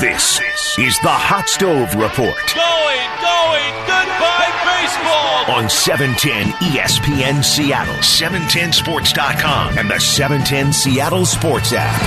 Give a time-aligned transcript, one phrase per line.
[0.00, 0.40] This
[0.78, 5.44] is the Hot Stove Report Going, going, goodbye baseball.
[5.54, 12.00] on E 710 ESPN Seattle, 710sports.com, and the 710 Seattle Sports app.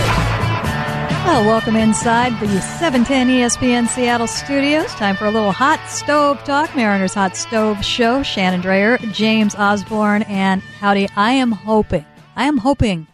[1.27, 4.89] Well, welcome inside the 710 ESPN Seattle studios.
[4.95, 6.75] Time for a little hot stove talk.
[6.75, 8.23] Mariners Hot Stove Show.
[8.23, 11.09] Shannon Drayer, James Osborn, and howdy.
[11.15, 13.05] I am hoping, I am hoping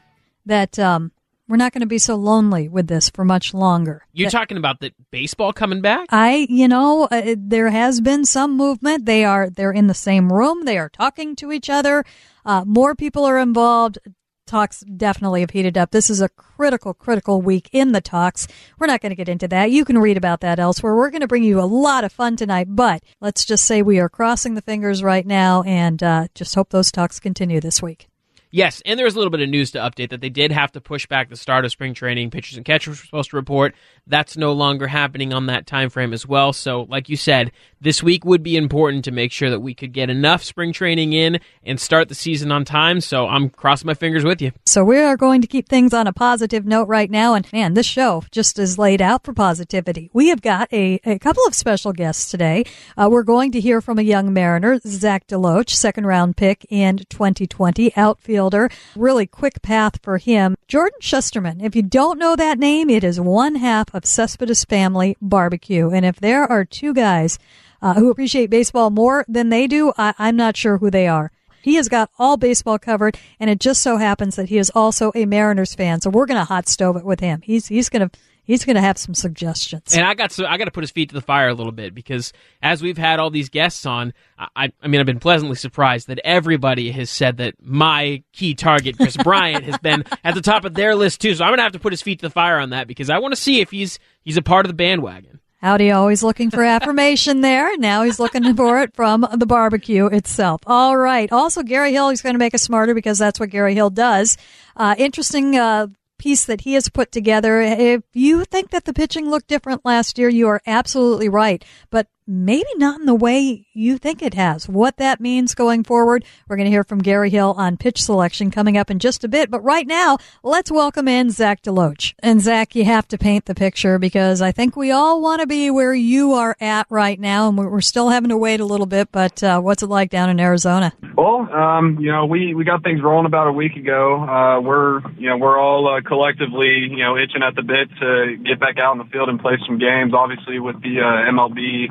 [0.45, 1.11] that um,
[1.47, 4.05] we're not going to be so lonely with this for much longer.
[4.11, 6.07] You're talking about the baseball coming back?
[6.09, 9.05] I, you know, uh, there has been some movement.
[9.05, 10.65] They are they're in the same room.
[10.65, 12.03] They are talking to each other.
[12.45, 13.97] Uh, more people are involved.
[14.45, 15.91] Talks definitely have heated up.
[15.91, 18.47] This is a critical, critical week in the talks.
[18.79, 19.71] We're not going to get into that.
[19.71, 20.95] You can read about that elsewhere.
[20.95, 23.99] We're going to bring you a lot of fun tonight, but let's just say we
[23.99, 28.07] are crossing the fingers right now and uh, just hope those talks continue this week.
[28.51, 30.81] Yes, and there's a little bit of news to update that they did have to
[30.81, 32.29] push back the start of spring training.
[32.29, 33.75] Pitchers and catchers were supposed to report.
[34.05, 36.53] That's no longer happening on that time frame as well.
[36.53, 39.91] So, like you said, this week would be important to make sure that we could
[39.91, 43.01] get enough spring training in and start the season on time.
[43.01, 44.51] So, I'm crossing my fingers with you.
[44.65, 47.33] So we are going to keep things on a positive note right now.
[47.33, 50.09] And man, this show just is laid out for positivity.
[50.13, 52.63] We have got a, a couple of special guests today.
[52.95, 56.99] Uh, we're going to hear from a young Mariner, Zach DeLoach, second round pick in
[57.09, 57.91] 2020,
[58.37, 58.69] outfielder.
[58.95, 60.55] Really quick path for him.
[60.67, 61.63] Jordan Shusterman.
[61.63, 65.89] If you don't know that name, it is one half of Cespedes Family Barbecue.
[65.89, 67.39] And if there are two guys
[67.81, 71.31] uh, who appreciate baseball more than they do, I, I'm not sure who they are.
[71.61, 75.11] He has got all baseball covered, and it just so happens that he is also
[75.15, 75.99] a Mariners fan.
[75.99, 77.41] So we're going to hot stove it with him.
[77.43, 79.93] He's he's going to he's going to have some suggestions.
[79.93, 81.71] And I got so I got to put his feet to the fire a little
[81.71, 85.55] bit because as we've had all these guests on, I, I mean I've been pleasantly
[85.55, 90.41] surprised that everybody has said that my key target Chris Bryant has been at the
[90.41, 91.35] top of their list too.
[91.35, 93.19] So I'm gonna have to put his feet to the fire on that because I
[93.19, 95.39] want to see if he's he's a part of the bandwagon.
[95.59, 97.75] Howdy, always looking for affirmation there.
[97.77, 100.61] Now he's looking for it from the barbecue itself.
[100.67, 101.31] All right.
[101.31, 104.37] Also, Gary Hill, he's going to make us smarter because that's what Gary Hill does.
[104.75, 105.87] Uh, interesting uh,
[106.17, 107.61] piece that he has put together.
[107.61, 111.63] If you think that the pitching looked different last year, you are absolutely right.
[111.89, 114.67] But maybe not in the way you think it has.
[114.67, 118.51] What that means going forward, we're going to hear from Gary Hill on pitch selection
[118.51, 119.49] coming up in just a bit.
[119.49, 122.13] But right now, let's welcome in Zach DeLoach.
[122.19, 125.47] And Zach, you have to paint the picture because I think we all want to
[125.47, 128.85] be where you are at right now, and we're still having to wait a little
[128.85, 129.09] bit.
[129.11, 130.91] But uh, what's it like down in Arizona?
[131.15, 134.19] Well, um, you know, we, we got things rolling about a week ago.
[134.21, 138.37] Uh, we're, you know, we're all uh, collectively, you know, itching at the bit to
[138.43, 140.13] get back out in the field and play some games.
[140.13, 141.87] Obviously, with the uh, MLB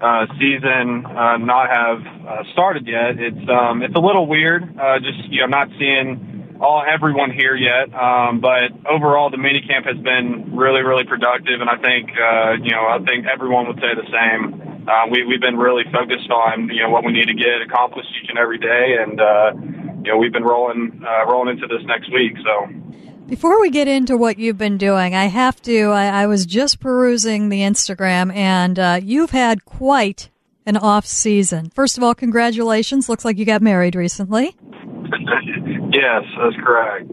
[0.00, 4.62] uh, season uh, not have uh, started yet, it's um, it's a little weird.
[4.78, 7.92] Uh, just you know, not seeing all everyone here yet.
[7.94, 12.52] Um, but overall, the mini camp has been really, really productive, and I think uh,
[12.62, 14.86] you know, I think everyone would say the same.
[14.88, 18.08] Uh, we we've been really focused on you know what we need to get accomplished
[18.22, 19.52] each and every day, and uh,
[20.04, 22.36] you know, we've been rolling uh, rolling into this next week.
[22.44, 22.68] So.
[23.30, 25.90] Before we get into what you've been doing, I have to.
[25.90, 30.30] I, I was just perusing the Instagram, and uh, you've had quite
[30.66, 31.70] an off season.
[31.70, 33.08] First of all, congratulations.
[33.08, 34.56] Looks like you got married recently.
[35.92, 37.08] yes, that's correct.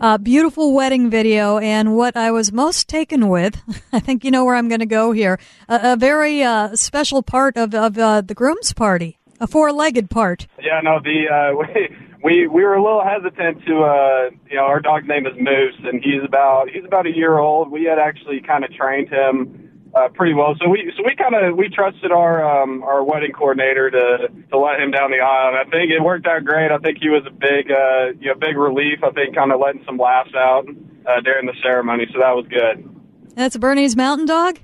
[0.00, 3.60] Uh, beautiful wedding video, and what I was most taken with,
[3.92, 5.40] I think you know where I'm going to go here.
[5.68, 10.46] A, a very uh, special part of of uh, the groom's party, a four-legged part.
[10.62, 14.62] Yeah, no, the uh, we we we were a little hesitant to uh, you know,
[14.62, 17.70] our dog's name is Moose, and he's about he's about a year old.
[17.70, 21.36] We had actually kind of trained him uh, pretty well, so we so we kind
[21.36, 25.54] of we trusted our um, our wedding coordinator to to let him down the aisle,
[25.54, 26.72] and I think it worked out great.
[26.72, 29.04] I think he was a big uh, you know big relief.
[29.04, 30.66] I think kind of letting some laughs out
[31.06, 32.90] uh, during the ceremony, so that was good.
[33.36, 34.58] That's a Bernese mountain dog.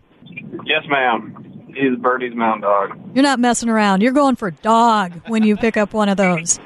[0.65, 1.71] Yes, ma'am.
[1.75, 2.99] He's Bernese mountain dog.
[3.15, 4.03] You're not messing around.
[4.03, 6.59] You're going for dog when you pick up one of those.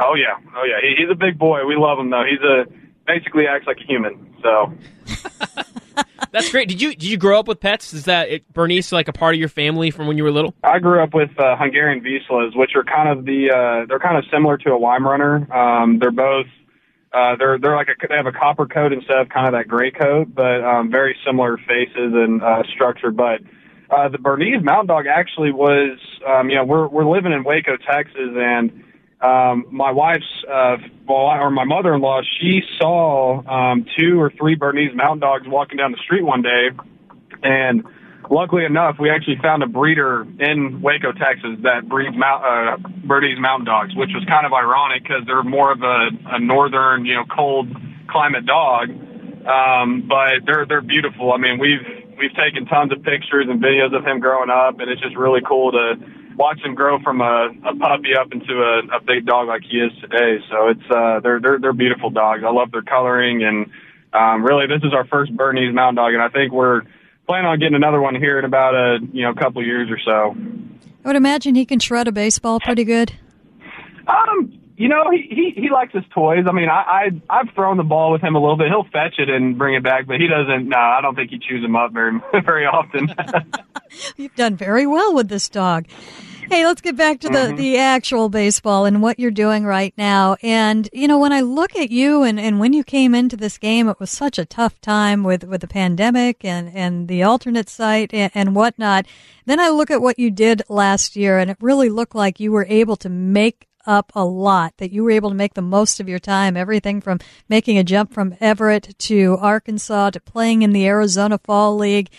[0.00, 0.80] Oh yeah, oh yeah.
[0.82, 1.66] He, he's a big boy.
[1.66, 2.24] We love him though.
[2.28, 2.66] He's a
[3.06, 4.34] basically acts like a human.
[4.42, 4.72] So
[6.34, 6.68] That's great.
[6.68, 7.94] Did you did you grow up with pets?
[7.94, 10.54] Is that it, Bernice like a part of your family from when you were little?
[10.64, 14.16] I grew up with uh, Hungarian Vizslas, which are kind of the uh, they're kind
[14.16, 15.48] of similar to a Weimaraner.
[15.54, 16.46] Um, they're both
[17.12, 19.68] uh, they're they're like a, they have a copper coat instead of kind of that
[19.68, 23.12] gray coat, but um, very similar faces and uh, structure.
[23.12, 23.40] But
[23.90, 27.76] uh, the Bernese Mountain Dog actually was um, you know we're we're living in Waco,
[27.76, 28.82] Texas, and
[29.20, 30.76] um, my wife's, uh,
[31.08, 35.98] or my mother-in-law, she saw um, two or three Bernese Mountain Dogs walking down the
[35.98, 36.70] street one day,
[37.42, 37.84] and
[38.30, 43.40] luckily enough, we actually found a breeder in Waco, Texas, that breeds Mount, uh, Bernese
[43.40, 47.14] Mountain Dogs, which was kind of ironic because they're more of a, a northern, you
[47.14, 47.68] know, cold
[48.08, 48.90] climate dog.
[49.46, 51.32] Um, but they're they're beautiful.
[51.32, 51.84] I mean, we've
[52.18, 55.42] we've taken tons of pictures and videos of him growing up, and it's just really
[55.46, 55.96] cool to
[56.36, 59.78] watch him grow from a, a puppy up into a, a big dog like he
[59.78, 60.38] is today.
[60.50, 62.42] So it's uh, they're they're they're beautiful dogs.
[62.44, 63.70] I love their coloring, and
[64.12, 66.82] um, really this is our first Bernese Mountain Dog, and I think we're
[67.26, 69.98] planning on getting another one here in about a you know couple of years or
[69.98, 70.36] so.
[71.04, 73.12] I would imagine he can shred a baseball pretty good.
[74.06, 76.44] Um, you know, he, he he likes his toys.
[76.48, 78.68] I mean, I, I I've thrown the ball with him a little bit.
[78.68, 80.68] He'll fetch it and bring it back, but he doesn't.
[80.68, 82.12] No, I don't think he chews them up very
[82.44, 83.14] very often.
[84.16, 85.86] You've done very well with this dog.
[86.50, 87.56] Hey, let's get back to the, Mm-hmm.
[87.56, 90.36] the actual baseball and what you're doing right now.
[90.42, 93.56] And, you know, when I look at you and, and when you came into this
[93.56, 97.70] game, it was such a tough time with, with the pandemic and, and the alternate
[97.70, 99.06] site and, and whatnot.
[99.46, 102.52] Then I look at what you did last year and it really looked like you
[102.52, 106.00] were able to make up a lot, that you were able to make the most
[106.00, 110.72] of your time, everything from making a jump from Everett to Arkansas to playing in
[110.72, 112.10] the Arizona Fall League.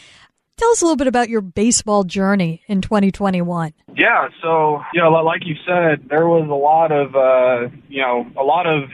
[0.58, 3.74] Tell us a little bit about your baseball journey in 2021.
[3.98, 8.26] Yeah, so you know, like you said, there was a lot of uh, you know
[8.38, 8.90] a lot of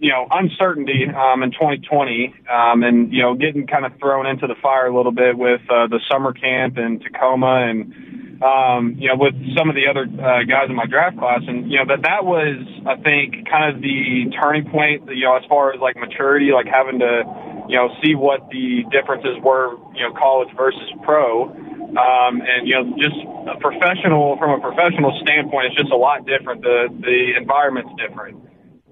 [0.00, 4.46] you know uncertainty um, in 2020, um, and you know getting kind of thrown into
[4.46, 9.08] the fire a little bit with uh, the summer camp in Tacoma, and um, you
[9.08, 11.88] know with some of the other uh, guys in my draft class, and you know
[11.88, 15.80] that that was I think kind of the turning point, you know, as far as
[15.80, 17.24] like maturity, like having to
[17.68, 21.48] you know see what the differences were, you know, college versus pro.
[21.94, 23.16] Um, and you know, just
[23.48, 26.60] a professional from a professional standpoint, it's just a lot different.
[26.60, 28.44] The the environment's different,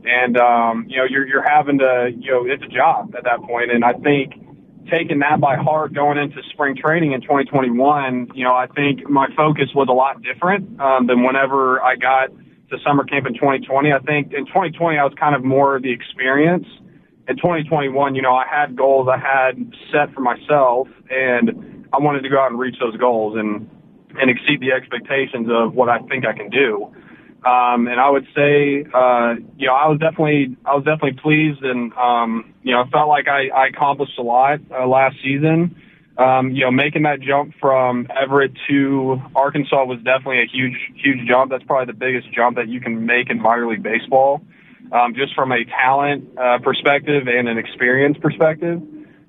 [0.05, 3.43] and um, you know, you're you're having to, you know, it's a job at that
[3.43, 3.71] point.
[3.71, 4.33] And I think
[4.91, 9.29] taking that by heart going into spring training in 2021, you know, I think my
[9.37, 12.31] focus was a lot different um, than whenever I got
[12.71, 13.93] to summer camp in 2020.
[13.93, 16.67] I think in 2020 I was kind of more the experience.
[17.29, 19.55] In 2021, you know, I had goals I had
[19.93, 23.69] set for myself, and I wanted to go out and reach those goals and
[24.21, 26.93] and exceed the expectations of what I think I can do.
[27.45, 31.63] Um, and I would say, uh, you know, I was definitely, I was definitely pleased
[31.63, 35.75] and, um, you know, I felt like I, I accomplished a lot, uh, last season.
[36.19, 41.27] Um, you know, making that jump from Everett to Arkansas was definitely a huge, huge
[41.27, 41.51] jump.
[41.51, 44.43] That's probably the biggest jump that you can make in minor league baseball.
[44.93, 48.83] Um, just from a talent, uh, perspective and an experience perspective.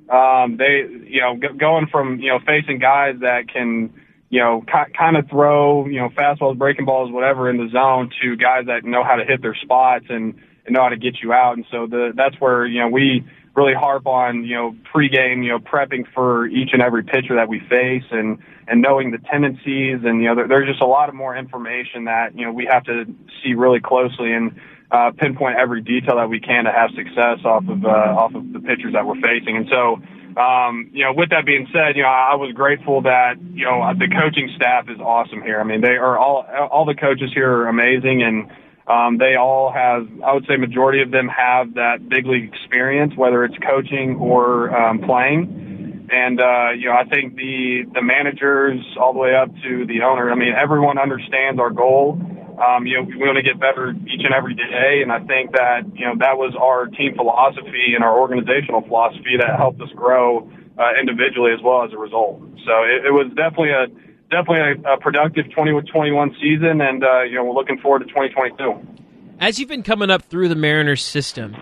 [0.10, 3.94] Um, they, you know, g- going from, you know, facing guys that can,
[4.34, 8.10] you know, ki- kind of throw, you know, fastballs, breaking balls, whatever in the zone
[8.20, 10.34] to guys that know how to hit their spots and,
[10.66, 11.56] and know how to get you out.
[11.56, 13.24] And so the, that's where, you know, we
[13.56, 17.48] really harp on, you know, pregame, you know, prepping for each and every pitcher that
[17.48, 21.10] we face and, and knowing the tendencies and, you know, there, there's just a lot
[21.10, 23.06] of more information that, you know, we have to
[23.44, 24.60] see really closely and,
[24.90, 28.52] uh, pinpoint every detail that we can to have success off of, uh, off of
[28.52, 29.58] the pitchers that we're facing.
[29.58, 30.02] And so,
[30.38, 33.94] um, you know, with that being said, you know, I was grateful that, you know,
[33.98, 35.60] the coaching staff is awesome here.
[35.60, 38.50] I mean, they are all, all the coaches here are amazing and,
[38.86, 43.14] um, they all have, I would say majority of them have that big league experience,
[43.16, 46.10] whether it's coaching or, um, playing.
[46.12, 50.02] And, uh, you know, I think the, the managers all the way up to the
[50.02, 52.20] owner, I mean, everyone understands our goal.
[52.60, 55.02] Um, you know, we want to get better each and every day.
[55.02, 59.38] And I think that, you know, that was our team philosophy and our organizational philosophy
[59.40, 62.42] that helped us grow, uh, individually as well as a result.
[62.66, 63.88] So it, it was definitely a,
[64.30, 66.82] definitely a, a productive 2021 season.
[66.82, 69.38] And, uh, you know, we're looking forward to 2022.
[69.40, 71.56] As you've been coming up through the Mariners system,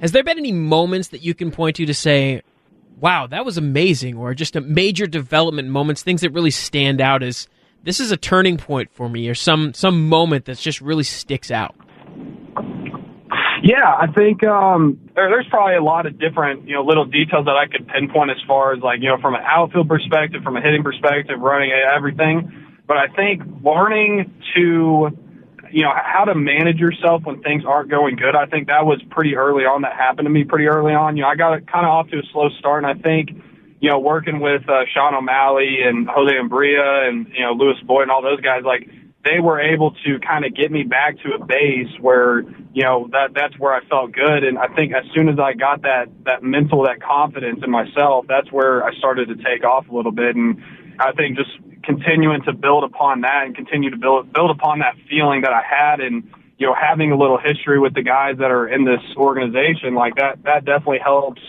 [0.00, 2.42] has there been any moments that you can point to to say,
[3.00, 7.22] wow, that was amazing, or just a major development moments, things that really stand out
[7.22, 7.48] as
[7.86, 11.50] this is a turning point for me, or some some moment that just really sticks
[11.50, 11.74] out?
[13.62, 17.46] Yeah, I think um, there, there's probably a lot of different, you know, little details
[17.46, 20.56] that I could pinpoint as far as like, you know, from an outfield perspective, from
[20.56, 22.52] a hitting perspective, running everything.
[22.86, 25.08] But I think learning to,
[25.72, 28.36] you know, how to manage yourself when things aren't going good.
[28.36, 29.82] I think that was pretty early on.
[29.82, 31.16] That happened to me pretty early on.
[31.16, 33.30] You know, I got kind of off to a slow start, and I think,
[33.80, 38.02] you know, working with uh, Sean O'Malley and Jose Umbria and you know Louis Boyd
[38.02, 38.88] and all those guys, like
[39.24, 42.42] they were able to kind of get me back to a base where
[42.72, 44.44] you know that that's where I felt good.
[44.44, 48.26] And I think as soon as I got that that mental that confidence in myself,
[48.28, 50.36] that's where I started to take off a little bit.
[50.36, 50.62] And
[50.98, 51.50] I think just
[51.82, 55.62] continuing to build upon that and continue to build build upon that feeling that I
[55.62, 56.24] had and
[56.58, 60.14] you know having a little history with the guys that are in this organization like
[60.16, 61.42] that that definitely helps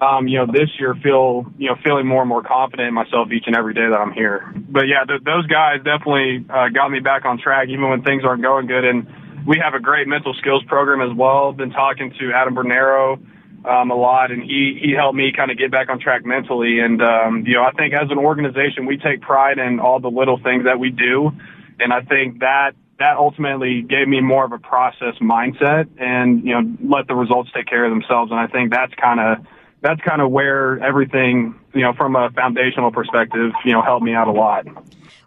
[0.00, 3.30] um, you know, this year feel, you know, feeling more and more confident in myself
[3.32, 4.52] each and every day that I'm here.
[4.56, 8.24] But yeah, th- those guys definitely uh, got me back on track even when things
[8.24, 8.84] aren't going good.
[8.84, 9.06] And
[9.46, 11.52] we have a great mental skills program as well.
[11.52, 13.20] Been talking to Adam Bernero
[13.64, 16.80] um, a lot, and he he helped me kind of get back on track mentally.
[16.80, 20.08] And um, you know, I think as an organization, we take pride in all the
[20.08, 21.30] little things that we do,
[21.78, 26.54] and I think that that ultimately gave me more of a process mindset, and you
[26.54, 28.30] know, let the results take care of themselves.
[28.30, 29.46] And I think that's kind of
[29.82, 34.14] that's kind of where everything, you know, from a foundational perspective, you know, helped me
[34.14, 34.66] out a lot.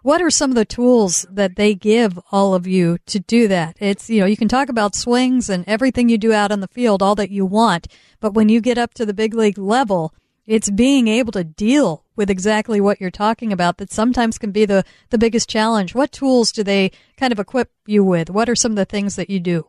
[0.02, 3.76] What are some of the tools that they give all of you to do that?
[3.80, 6.68] It's, you know, you can talk about swings and everything you do out on the
[6.68, 7.88] field, all that you want,
[8.20, 10.14] but when you get up to the big league level,
[10.46, 14.66] it's being able to deal with exactly what you're talking about that sometimes can be
[14.66, 15.94] the, the biggest challenge.
[15.94, 18.28] What tools do they kind of equip you with?
[18.28, 19.66] What are some of the things that you do?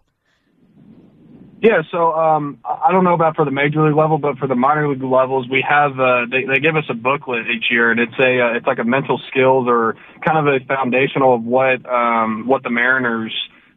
[1.61, 4.55] Yeah, so um, I don't know about for the major league level, but for the
[4.55, 7.99] minor league levels, we have uh, they they give us a booklet each year, and
[7.99, 9.95] it's a uh, it's like a mental skills or
[10.25, 13.33] kind of a foundational of what um, what the Mariners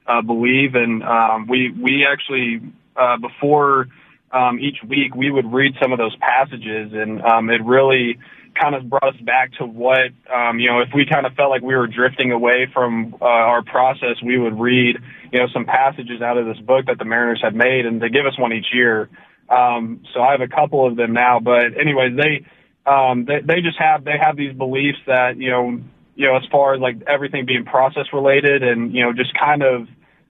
[0.08, 2.60] uh, believe, and um, we we actually
[2.96, 3.86] uh, before
[4.32, 8.18] um, each week we would read some of those passages, and um, it really
[8.60, 11.50] kind of brought us back to what um, you know if we kind of felt
[11.50, 14.96] like we were drifting away from uh, our process, we would read
[15.32, 18.08] you know, some passages out of this book that the Mariners had made, and they
[18.08, 19.08] give us one each year.
[19.48, 22.44] Um, so I have a couple of them now, but anyways, they,
[22.90, 25.80] um, they, they just have, they have these beliefs that, you know,
[26.16, 29.62] you know, as far as like everything being process related and, you know, just kind
[29.62, 29.86] of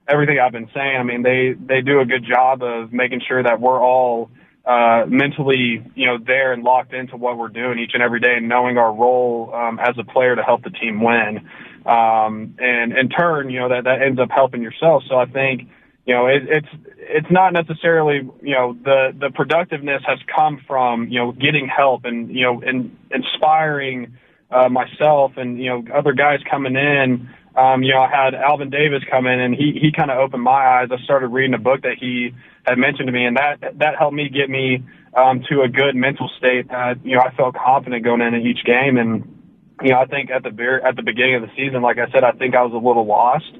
[0.07, 3.41] everything I've been saying, I mean, they, they do a good job of making sure
[3.43, 4.29] that we're all,
[4.65, 8.35] uh, mentally, you know, there and locked into what we're doing each and every day
[8.35, 11.49] and knowing our role, um, as a player to help the team win
[11.85, 15.03] um, and in turn, you know that that ends up helping yourself.
[15.09, 15.69] So I think
[16.05, 16.67] you know it, it's
[16.97, 22.05] it's not necessarily you know the the productiveness has come from you know getting help
[22.05, 24.17] and you know and inspiring
[24.51, 27.29] uh, myself and you know other guys coming in.
[27.55, 30.43] Um, you know, I had Alvin Davis come in and he he kind of opened
[30.43, 30.89] my eyes.
[30.91, 32.33] I started reading a book that he
[32.65, 34.83] had mentioned to me, and that that helped me get me
[35.13, 38.63] um, to a good mental state that you know I felt confident going into each
[38.63, 39.38] game and
[39.81, 42.09] you know, I think at the very, at the beginning of the season, like I
[42.11, 43.51] said, I think I was a little lost.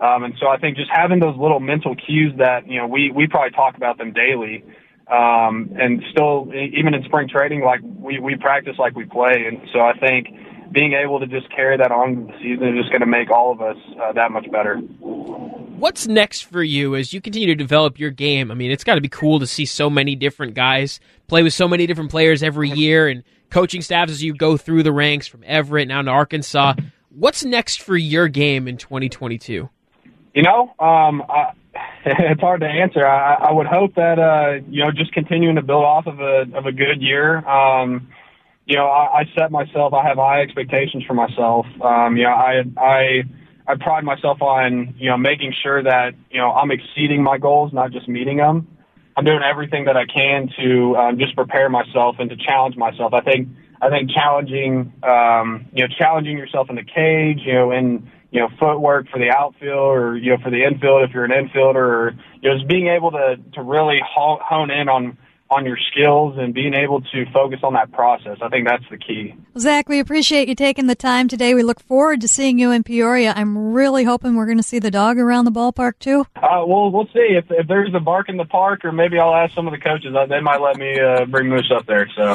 [0.00, 3.10] Um, and so I think just having those little mental cues that, you know, we,
[3.10, 4.64] we probably talk about them daily.
[5.06, 9.44] Um, and still, even in spring training, like we, we practice like we play.
[9.46, 10.28] And so I think
[10.72, 13.52] being able to just carry that on the season is just going to make all
[13.52, 14.76] of us uh, that much better.
[14.76, 18.50] What's next for you as you continue to develop your game?
[18.50, 21.52] I mean, it's got to be cool to see so many different guys play with
[21.52, 23.22] so many different players every year and
[23.54, 26.74] coaching staffs as you go through the ranks from Everett now to Arkansas.
[27.10, 29.70] What's next for your game in 2022?
[30.34, 31.52] You know, um, I,
[32.04, 33.06] it's hard to answer.
[33.06, 36.46] I, I would hope that uh, you know just continuing to build off of a
[36.52, 37.48] of a good year.
[37.48, 38.08] Um,
[38.66, 39.92] you know, I, I set myself.
[39.92, 41.66] I have high expectations for myself.
[41.80, 43.22] Um, you know, I I
[43.68, 47.72] I pride myself on you know making sure that you know I'm exceeding my goals,
[47.72, 48.66] not just meeting them.
[49.16, 53.12] I'm doing everything that I can to um, just prepare myself and to challenge myself.
[53.14, 53.48] I think
[53.80, 58.40] I think challenging um, you know challenging yourself in the cage, you know, in you
[58.40, 61.76] know footwork for the outfield or you know for the infield if you're an infielder,
[61.76, 65.16] or you know just being able to to really hone in on
[65.50, 68.38] on your skills and being able to focus on that process.
[68.42, 69.34] I think that's the key.
[69.58, 71.54] Zach, we appreciate you taking the time today.
[71.54, 73.34] We look forward to seeing you in Peoria.
[73.36, 76.26] I'm really hoping we're going to see the dog around the ballpark too.
[76.36, 79.34] Uh, well, we'll see if, if there's a bark in the park, or maybe I'll
[79.34, 80.14] ask some of the coaches.
[80.16, 82.08] Uh, they might let me uh, bring Moose up there.
[82.16, 82.22] So,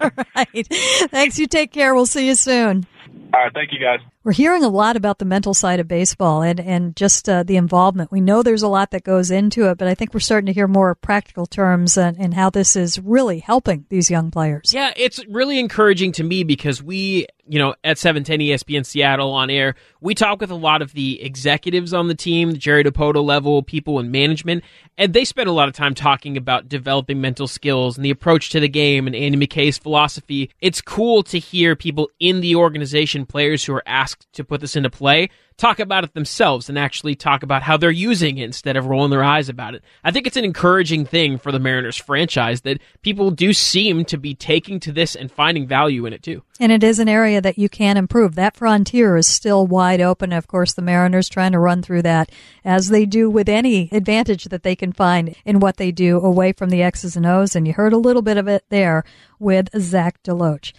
[0.00, 0.66] all right.
[1.10, 1.38] Thanks.
[1.38, 1.94] You take care.
[1.94, 2.86] We'll see you soon.
[3.34, 3.52] All right.
[3.52, 4.00] Thank you, guys.
[4.22, 7.56] We're hearing a lot about the mental side of baseball and, and just uh, the
[7.56, 8.12] involvement.
[8.12, 10.52] We know there's a lot that goes into it, but I think we're starting to
[10.52, 14.74] hear more practical terms and, and how this is really helping these young players.
[14.74, 19.48] Yeah, it's really encouraging to me because we, you know, at 710 ESPN Seattle on
[19.48, 23.24] air, we talk with a lot of the executives on the team, the Jerry Dipoto
[23.24, 24.64] level, people in management,
[24.98, 28.50] and they spend a lot of time talking about developing mental skills and the approach
[28.50, 30.50] to the game and Andy McKay's philosophy.
[30.60, 34.60] It's cool to hear people in the organization, players who are asked asked to put
[34.60, 38.44] this into play talk about it themselves and actually talk about how they're using it
[38.44, 39.84] instead of rolling their eyes about it.
[40.02, 44.16] I think it's an encouraging thing for the Mariners franchise that people do seem to
[44.16, 46.42] be taking to this and finding value in it too.
[46.58, 48.36] And it is an area that you can improve.
[48.36, 50.32] That frontier is still wide open.
[50.32, 52.30] Of course, the Mariners trying to run through that
[52.64, 56.52] as they do with any advantage that they can find in what they do away
[56.54, 57.54] from the X's and O's.
[57.54, 59.04] And you heard a little bit of it there
[59.38, 60.72] with Zach DeLoach.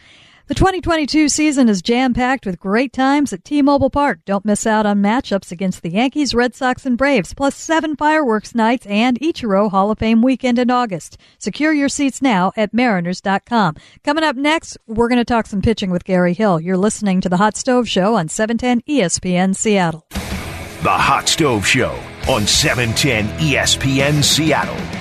[0.51, 4.19] The 2022 season is jam packed with great times at T Mobile Park.
[4.25, 8.53] Don't miss out on matchups against the Yankees, Red Sox, and Braves, plus seven fireworks
[8.53, 11.17] nights and Ichiro Hall of Fame weekend in August.
[11.37, 13.77] Secure your seats now at mariners.com.
[14.03, 16.59] Coming up next, we're going to talk some pitching with Gary Hill.
[16.59, 20.05] You're listening to The Hot Stove Show on 710 ESPN Seattle.
[20.09, 25.00] The Hot Stove Show on 710 ESPN Seattle.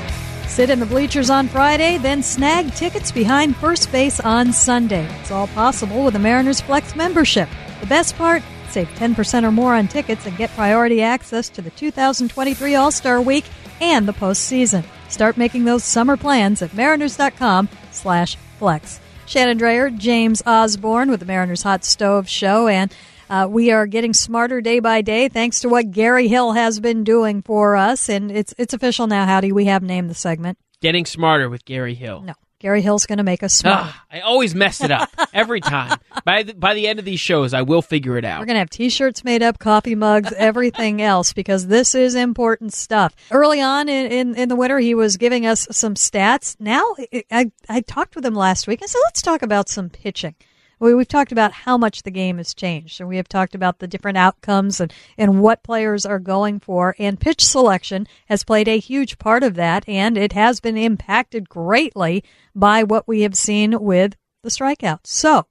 [0.50, 5.06] Sit in the bleachers on Friday, then snag tickets behind first base on Sunday.
[5.20, 7.48] It's all possible with a Mariners Flex membership.
[7.80, 8.42] The best part?
[8.68, 13.22] Save 10% or more on tickets and get priority access to the 2023 All Star
[13.22, 13.44] Week
[13.80, 14.84] and the postseason.
[15.08, 19.00] Start making those summer plans at mariners.com slash flex.
[19.26, 22.92] Shannon Drayer, James Osborn with the Mariners Hot Stove Show, and
[23.30, 27.04] uh, we are getting smarter day by day thanks to what Gary Hill has been
[27.04, 28.08] doing for us.
[28.08, 29.52] And it's it's official now, Howdy.
[29.52, 30.58] We have named the segment.
[30.80, 32.22] Getting smarter with Gary Hill.
[32.22, 32.34] No.
[32.58, 33.86] Gary Hill's going to make us smart.
[33.86, 35.98] Ah, I always mess it up every time.
[36.26, 38.38] by the, by the end of these shows, I will figure it out.
[38.38, 42.74] We're going to have T-shirts made up, coffee mugs, everything else, because this is important
[42.74, 43.16] stuff.
[43.30, 46.54] Early on in, in, in, the winter, he was giving us some stats.
[46.60, 46.84] Now,
[47.30, 48.80] I, I talked with him last week.
[48.82, 50.34] I said, let's talk about some pitching
[50.80, 53.78] we, have talked about how much the game has changed, and we have talked about
[53.78, 56.96] the different outcomes and, and what players are going for.
[56.98, 61.48] And pitch selection has played a huge part of that, and it has been impacted
[61.48, 65.06] greatly by what we have seen with the strikeouts.
[65.06, 65.46] So,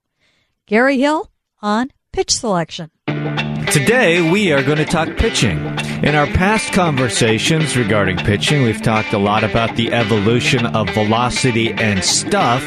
[0.66, 1.32] Gary Hill
[1.62, 2.90] on pitch selection.
[3.72, 5.60] Today, we are going to talk pitching.
[6.04, 11.72] In our past conversations regarding pitching, we've talked a lot about the evolution of velocity
[11.74, 12.66] and stuff.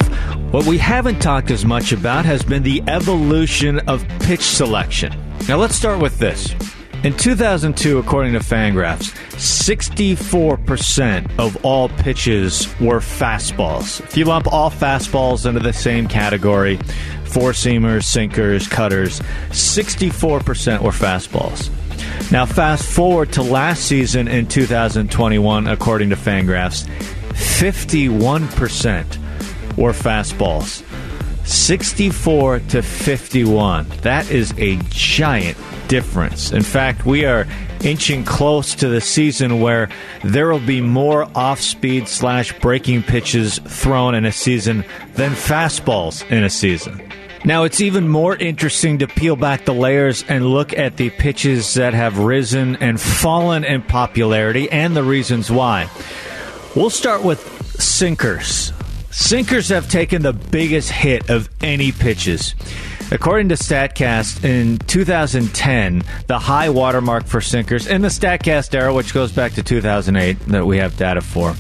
[0.53, 5.13] What we haven't talked as much about has been the evolution of pitch selection.
[5.49, 6.55] Now, let's start with this.
[7.03, 14.01] In 2002, according to Fangraphs, 64% of all pitches were fastballs.
[14.03, 16.79] If you lump all fastballs into the same category,
[17.33, 19.21] four seamers, sinkers, cutters.
[19.51, 21.71] 64% were fastballs.
[22.31, 26.87] Now, fast forward to last season in 2021, according to Fangraphs,
[27.31, 30.85] 51% were fastballs.
[31.45, 33.89] 64 to 51.
[34.03, 35.59] That is a giant
[35.89, 36.53] difference.
[36.53, 37.47] In fact, we are
[37.83, 39.89] inching close to the season where
[40.23, 44.85] there will be more off speed slash breaking pitches thrown in a season
[45.15, 47.03] than fastballs in a season.
[47.45, 51.75] Now, it's even more interesting to peel back the layers and look at the pitches
[51.75, 55.91] that have risen and fallen in popularity and the reasons why.
[56.77, 57.41] We'll start with
[57.81, 58.73] sinkers.
[59.11, 62.55] Sinkers have taken the biggest hit of any pitches.
[63.11, 69.13] According to StatCast, in 2010, the high watermark for sinkers in the StatCast era, which
[69.13, 71.55] goes back to 2008, that we have data for,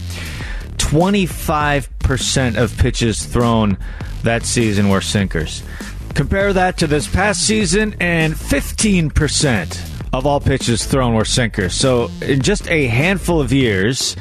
[0.78, 3.76] 25% of pitches thrown
[4.22, 5.62] that season were sinkers.
[6.14, 11.74] Compare that to this past season, and 15% of all pitches thrown were sinkers.
[11.74, 14.16] So, in just a handful of years,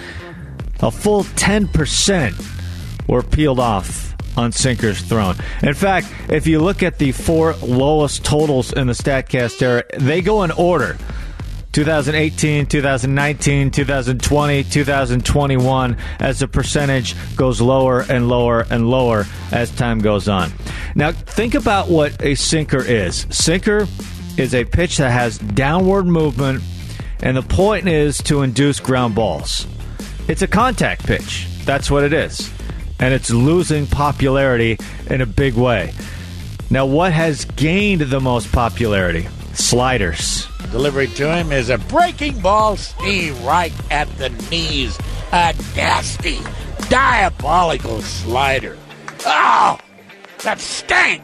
[0.80, 5.36] a full 10% were peeled off on sinkers thrown.
[5.62, 10.22] In fact, if you look at the four lowest totals in the StatCast era, they
[10.22, 10.98] go in order.
[11.72, 20.00] 2018, 2019, 2020, 2021 as the percentage goes lower and lower and lower as time
[20.00, 20.52] goes on.
[20.96, 23.26] Now, think about what a sinker is.
[23.30, 23.88] Sinker
[24.38, 26.62] is a pitch that has downward movement,
[27.22, 29.66] and the point is to induce ground balls.
[30.28, 31.48] It's a contact pitch.
[31.66, 32.52] That's what it is.
[33.00, 34.78] And it's losing popularity
[35.10, 35.94] in a big way.
[36.70, 39.28] Now, what has gained the most popularity?
[39.54, 40.51] Sliders.
[40.72, 44.98] Delivery to him is a breaking ball steam right at the knees.
[45.34, 46.40] A nasty,
[46.90, 48.78] diabolical slider.
[49.26, 49.78] Oh,
[50.44, 51.24] that stank!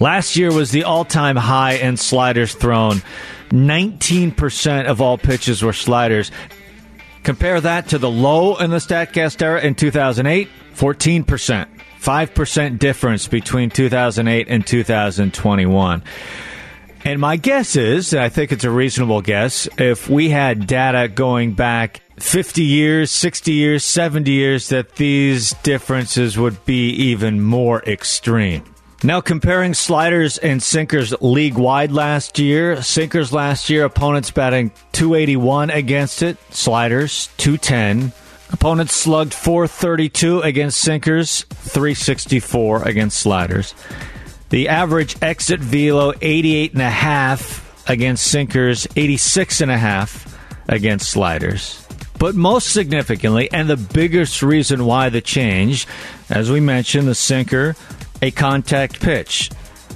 [0.00, 3.02] Last year was the all time high in sliders thrown.
[3.50, 6.32] 19% of all pitches were sliders.
[7.22, 11.68] Compare that to the low in the StatCast era in 2008, 14%.
[12.00, 16.02] 5% difference between 2008 and 2021.
[17.04, 21.54] And my guess is, I think it's a reasonable guess, if we had data going
[21.54, 28.62] back 50 years, 60 years, 70 years, that these differences would be even more extreme.
[29.02, 35.70] Now, comparing sliders and sinkers league wide last year, sinkers last year, opponents batting 281
[35.70, 38.12] against it, sliders 210.
[38.52, 43.74] Opponents slugged 432 against sinkers, 364 against sliders.
[44.52, 50.28] The average exit velo 88 and a half against sinkers, 86 and a half
[50.68, 51.82] against sliders.
[52.18, 55.86] But most significantly, and the biggest reason why the change,
[56.28, 57.76] as we mentioned, the sinker,
[58.20, 59.50] a contact pitch,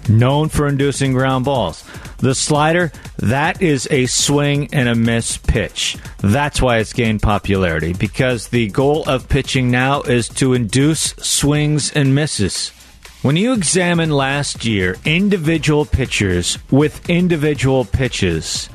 [0.08, 1.84] known for inducing ground balls.
[2.16, 5.98] The slider, that is a swing and a miss pitch.
[6.20, 11.92] That's why it's gained popularity, because the goal of pitching now is to induce swings
[11.92, 12.72] and misses.
[13.22, 18.68] When you examine last year individual pitchers with individual pitches,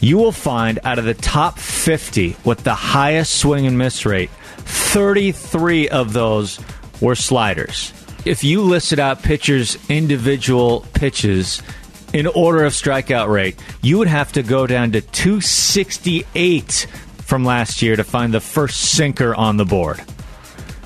[0.00, 4.30] you will find out of the top 50 with the highest swing and miss rate,
[4.58, 6.60] 33 of those
[7.00, 7.92] were sliders.
[8.26, 11.62] If you listed out pitchers' individual pitches
[12.12, 16.86] in order of strikeout rate, you would have to go down to 268
[17.22, 20.02] from last year to find the first sinker on the board.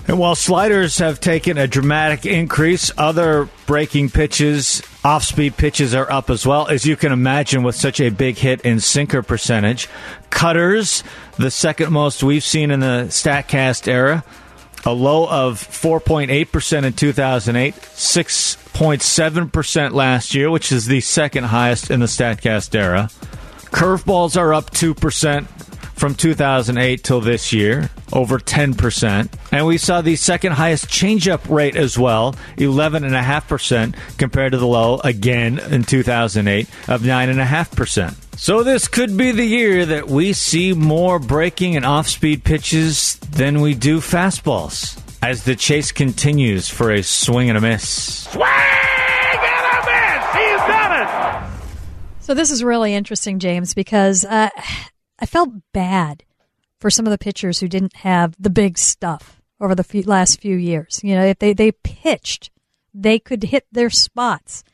[0.07, 6.11] And while sliders have taken a dramatic increase, other breaking pitches, off speed pitches are
[6.11, 9.89] up as well, as you can imagine with such a big hit in sinker percentage.
[10.29, 11.03] Cutters,
[11.39, 14.23] the second most we've seen in the StatCast era,
[14.85, 22.01] a low of 4.8% in 2008, 6.7% last year, which is the second highest in
[22.01, 23.09] the StatCast era.
[23.71, 25.47] Curveballs are up 2%
[25.95, 29.29] from 2008 till this year, over 10%.
[29.53, 34.99] And we saw the second highest changeup rate as well, 11.5% compared to the low
[34.99, 38.15] again in 2008 of 9.5%.
[38.37, 43.61] So this could be the year that we see more breaking and off-speed pitches than
[43.61, 48.29] we do fastballs as the chase continues for a swing and a miss.
[48.29, 50.35] Swing and a miss!
[50.35, 51.51] He's done it!
[52.21, 54.51] So this is really interesting, James, because uh,
[55.19, 56.25] I felt bad
[56.79, 60.41] for some of the pitchers who didn't have the big stuff over the few, last
[60.41, 61.01] few years.
[61.03, 62.51] You know, if they, they pitched,
[62.93, 64.65] they could hit their spots.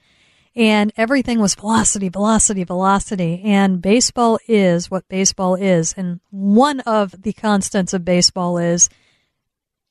[0.56, 3.40] And everything was velocity, velocity, velocity.
[3.44, 5.94] And baseball is what baseball is.
[5.96, 8.88] And one of the constants of baseball is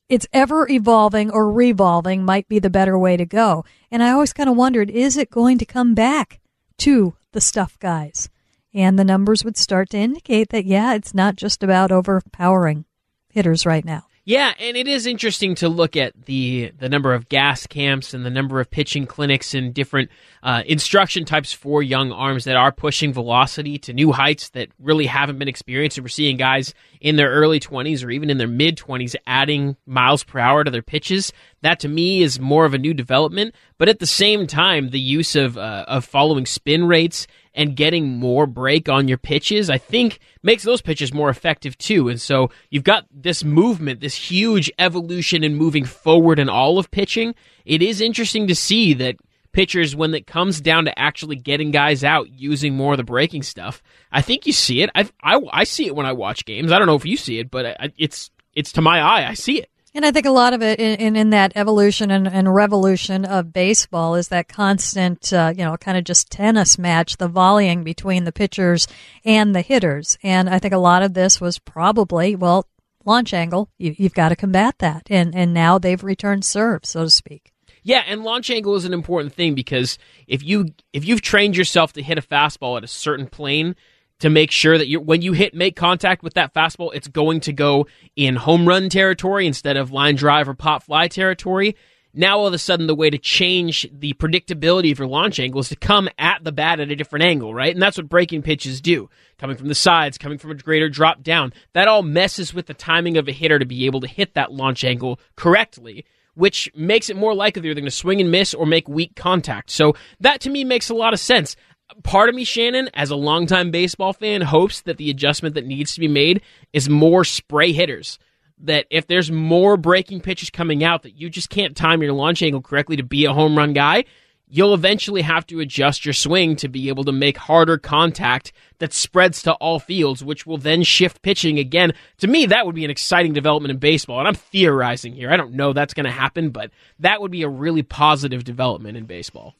[0.09, 3.63] it's ever evolving or revolving might be the better way to go.
[3.89, 6.39] And I always kind of wondered, is it going to come back
[6.79, 8.29] to the stuff guys?
[8.73, 12.85] And the numbers would start to indicate that, yeah, it's not just about overpowering
[13.29, 14.05] hitters right now.
[14.25, 18.23] Yeah, and it is interesting to look at the the number of gas camps and
[18.23, 20.11] the number of pitching clinics and different
[20.43, 25.07] uh, instruction types for young arms that are pushing velocity to new heights that really
[25.07, 25.97] haven't been experienced.
[25.97, 29.75] And we're seeing guys in their early 20s or even in their mid 20s adding
[29.85, 31.31] miles per hour to their pitches.
[31.61, 33.55] That to me is more of a new development.
[33.77, 38.07] But at the same time, the use of uh, of following spin rates and getting
[38.07, 42.09] more break on your pitches, I think makes those pitches more effective too.
[42.09, 46.91] And so you've got this movement, this huge evolution in moving forward in all of
[46.91, 47.35] pitching.
[47.65, 49.17] It is interesting to see that
[49.51, 53.43] pitchers, when it comes down to actually getting guys out using more of the breaking
[53.43, 53.81] stuff,
[54.11, 54.89] I think you see it.
[54.95, 56.71] I, I, I see it when I watch games.
[56.71, 59.27] I don't know if you see it, but it's it's to my eye.
[59.27, 59.69] I see it.
[59.95, 63.25] And I think a lot of it in, in, in that evolution and, and, revolution
[63.25, 67.83] of baseball is that constant, uh, you know, kind of just tennis match, the volleying
[67.83, 68.87] between the pitchers
[69.25, 70.17] and the hitters.
[70.21, 72.67] And I think a lot of this was probably, well,
[73.03, 73.69] launch angle.
[73.79, 75.07] You, have got to combat that.
[75.09, 77.51] And, and now they've returned serve, so to speak.
[77.83, 81.93] Yeah, and launch angle is an important thing because if you if you've trained yourself
[81.93, 83.75] to hit a fastball at a certain plane,
[84.19, 87.39] to make sure that you when you hit make contact with that fastball, it's going
[87.41, 91.75] to go in home run territory instead of line drive or pop fly territory.
[92.13, 95.61] Now all of a sudden the way to change the predictability of your launch angle
[95.61, 97.73] is to come at the bat at a different angle, right?
[97.73, 99.09] And that's what breaking pitches do.
[99.37, 101.53] Coming from the sides, coming from a greater drop down.
[101.73, 104.51] That all messes with the timing of a hitter to be able to hit that
[104.51, 106.03] launch angle correctly
[106.35, 109.69] which makes it more likely they're going to swing and miss or make weak contact.
[109.69, 111.55] So that to me makes a lot of sense
[112.03, 115.93] part of me, Shannon, as a longtime baseball fan, hopes that the adjustment that needs
[115.93, 116.41] to be made
[116.73, 118.19] is more spray hitters.
[118.59, 122.43] That if there's more breaking pitches coming out that you just can't time your launch
[122.43, 124.05] angle correctly to be a home run guy,
[124.49, 128.93] you'll eventually have to adjust your swing to be able to make harder contact that
[128.93, 131.93] spreads to all fields, which will then shift pitching again.
[132.17, 134.19] To me, that would be an exciting development in baseball.
[134.19, 135.31] And I'm theorizing here.
[135.31, 138.97] I don't know that's going to happen, but that would be a really positive development
[138.97, 139.55] in baseball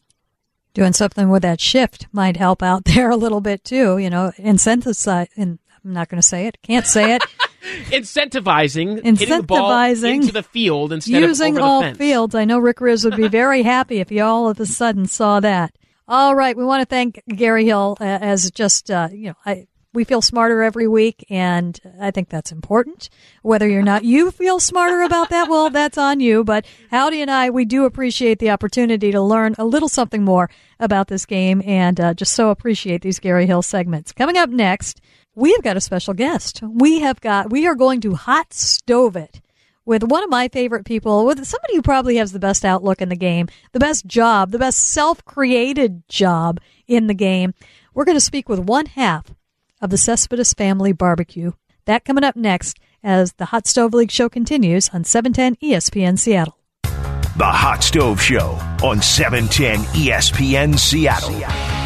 [0.76, 3.98] doing something with that shift might help out there a little bit too.
[3.98, 5.28] You know, incentivize.
[5.36, 6.58] And I'm not going to say it.
[6.62, 7.24] Can't say it.
[7.62, 11.98] Incentivizing, hitting the ball into the field instead using of all fence.
[11.98, 12.36] fields.
[12.36, 15.40] I know Rick Rizzs would be very happy if he all of a sudden saw
[15.40, 15.74] that.
[16.08, 19.68] All right, we want to thank Gary Hill uh, as just uh, you know I,
[19.94, 23.10] we feel smarter every week, and I think that's important.
[23.42, 26.44] Whether you're not you feel smarter about that, well, that's on you.
[26.44, 30.50] But Howdy and I, we do appreciate the opportunity to learn a little something more
[30.80, 34.12] about this game, and uh, just so appreciate these Gary Hill segments.
[34.12, 35.02] Coming up next,
[35.40, 36.62] we have got a special guest.
[36.62, 39.42] We have got we are going to hot stove it
[39.86, 43.10] with one of my favorite people, with somebody who probably has the best outlook in
[43.10, 47.54] the game, the best job, the best self-created job in the game.
[47.94, 49.34] We're going to speak with one half
[49.82, 51.54] of the Cespedes Family Barbecue.
[51.86, 56.58] That coming up next as the Hot Stove League show continues on 710 ESPN Seattle.
[56.84, 61.79] The Hot Stove Show on 710 ESPN Seattle.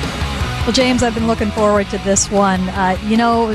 [0.63, 2.69] Well, James, I've been looking forward to this one.
[2.69, 3.54] Uh, you know,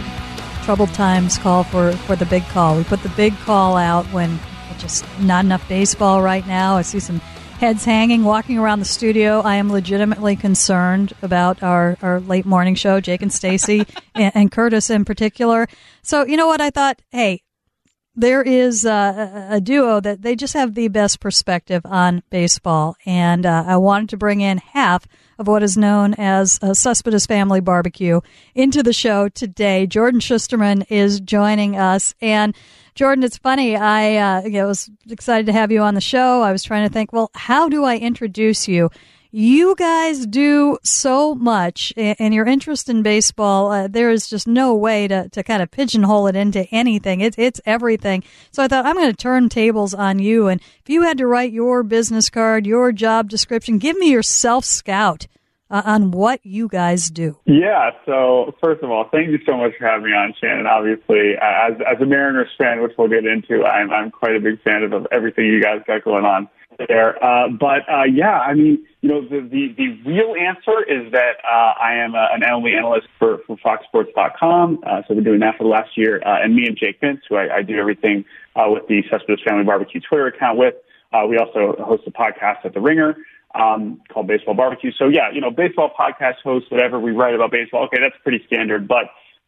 [0.65, 2.77] troubled times call for, for the big call.
[2.77, 4.39] We put the big call out when
[4.79, 6.77] just not enough baseball right now.
[6.77, 7.21] I see some
[7.61, 9.41] heads hanging, walking around the studio.
[9.41, 14.53] I am legitimately concerned about our, our late morning show, Jake and Stacy, and, and
[14.53, 15.67] Curtis in particular.
[16.03, 16.61] So, you know what?
[16.61, 17.43] I thought, hey,
[18.19, 23.47] there is uh, a duo that they just have the best perspective on baseball, and
[23.47, 25.07] uh, I wanted to bring in half
[25.39, 28.21] of what is known as a Cespedes Family Barbecue
[28.57, 29.87] into the show today.
[29.87, 32.57] Jordan Shusterman is joining us, and
[32.97, 33.77] Jordan, it's funny.
[33.77, 36.43] I, uh, I was excited to have you on the show.
[36.43, 38.91] I was trying to think, well, how do I introduce you?
[39.31, 44.75] You guys do so much and your interest in baseball uh, there is just no
[44.75, 47.21] way to, to kind of pigeonhole it into anything.
[47.21, 48.25] It's, it's everything.
[48.51, 51.27] So i thought i'm going to turn tables on you and if you had to
[51.27, 55.27] write your business card your job description give me your self scout
[55.71, 57.39] uh, on what you guys do.
[57.45, 60.67] Yeah so first of all thank you so much for having me on shannon.
[60.67, 64.63] Obviously as, as a mariners fan which we'll get into i'm, I'm quite a big
[64.63, 67.23] fan of, of everything you guys got going on there.
[67.23, 71.37] Uh, but uh, yeah, I mean, you know, the the, the real answer is that
[71.45, 74.81] uh, I am a, an MLB analyst for for FoxSports.com.
[74.85, 76.23] Uh, so I've been doing that for the last year.
[76.25, 78.25] Uh, and me and Jake Mintz, who I, I do everything
[78.57, 80.75] uh, with the Cespedes Family Barbecue Twitter account with.
[81.13, 83.17] Uh, we also host a podcast at The Ringer
[83.55, 84.93] um, called Baseball Barbecue.
[84.99, 87.85] So yeah, you know, baseball podcast hosts, whatever we write about baseball.
[87.85, 88.87] Okay, that's pretty standard.
[88.87, 89.05] But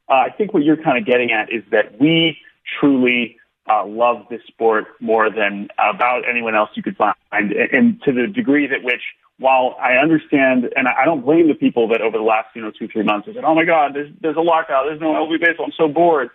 [0.09, 2.38] uh, I think what you're kind of getting at is that we
[2.79, 3.37] truly
[3.68, 7.14] uh, love this sport more than about anyone else you could find.
[7.33, 9.03] And, and to the degree that which,
[9.38, 12.70] while I understand, and I don't blame the people that over the last, you know,
[12.70, 15.40] two, three months have said, oh my God, there's, there's a lockout, there's no LB
[15.40, 16.31] baseball, I'm so bored.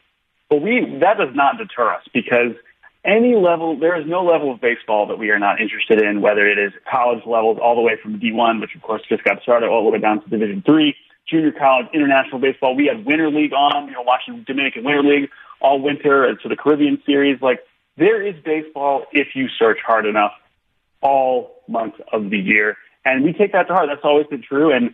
[0.49, 2.53] But we, that does not deter us because
[3.03, 6.47] any level, there is no level of baseball that we are not interested in, whether
[6.47, 9.69] it is college levels all the way from D1, which of course just got started,
[9.69, 10.95] all the way down to Division Three,
[11.29, 12.75] junior college, international baseball.
[12.75, 15.29] We had Winter League on, you know, watching Dominican Winter League
[15.61, 17.41] all winter and to the Caribbean series.
[17.41, 17.59] Like
[17.97, 20.33] there is baseball if you search hard enough
[21.01, 22.77] all months of the year.
[23.03, 23.87] And we take that to heart.
[23.89, 24.71] That's always been true.
[24.71, 24.93] And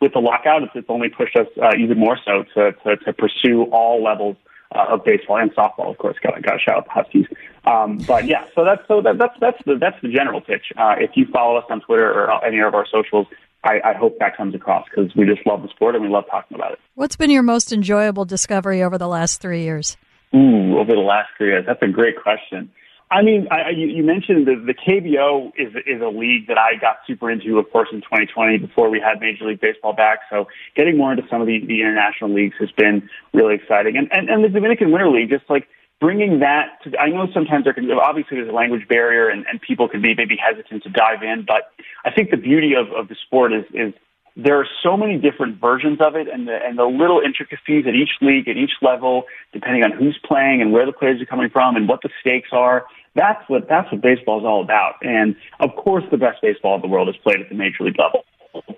[0.00, 3.12] with the lockout, it's, it's only pushed us uh, even more so to, to, to
[3.12, 4.36] pursue all levels
[4.74, 6.16] uh, of baseball and softball, of course.
[6.22, 7.26] Got got to shout out the Huskies.
[7.64, 10.72] Um, but yeah, so that's so that, that's that's the that's the general pitch.
[10.76, 13.26] Uh, if you follow us on Twitter or any of our socials,
[13.64, 16.24] I, I hope that comes across because we just love the sport and we love
[16.30, 16.78] talking about it.
[16.94, 19.96] What's been your most enjoyable discovery over the last three years?
[20.34, 22.70] Ooh, over the last three years, that's a great question.
[23.10, 26.76] I mean, I, you, you mentioned the, the KBO is is a league that I
[26.80, 30.20] got super into, of course, in 2020 before we had Major League Baseball back.
[30.30, 34.08] So getting more into some of the, the international leagues has been really exciting, and,
[34.10, 35.68] and and the Dominican Winter League, just like
[36.04, 39.58] bringing that to, I know sometimes there can, obviously there's a language barrier and, and
[39.58, 41.72] people can be maybe hesitant to dive in, but
[42.04, 43.94] I think the beauty of, of the sport is, is
[44.36, 47.94] there are so many different versions of it and the, and the little intricacies at
[47.94, 51.48] each league, at each level, depending on who's playing and where the players are coming
[51.48, 52.84] from and what the stakes are.
[53.14, 54.96] That's what, that's what baseball is all about.
[55.00, 57.98] And of course the best baseball in the world is played at the major league
[57.98, 58.24] level.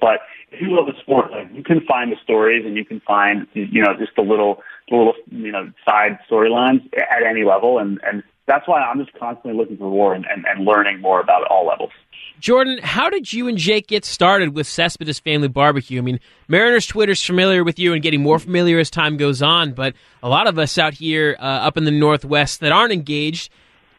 [0.00, 3.00] But if you love the sport, like you can find the stories and you can
[3.00, 7.78] find, you know, just the little, the little, you know, side storylines at any level.
[7.78, 11.20] And, and that's why I'm just constantly looking for more and, and, and learning more
[11.20, 11.90] about all levels.
[12.38, 15.98] Jordan, how did you and Jake get started with Cespedes Family Barbecue?
[15.98, 19.72] I mean, Mariners Twitter's familiar with you and getting more familiar as time goes on,
[19.72, 23.50] but a lot of us out here uh, up in the Northwest that aren't engaged,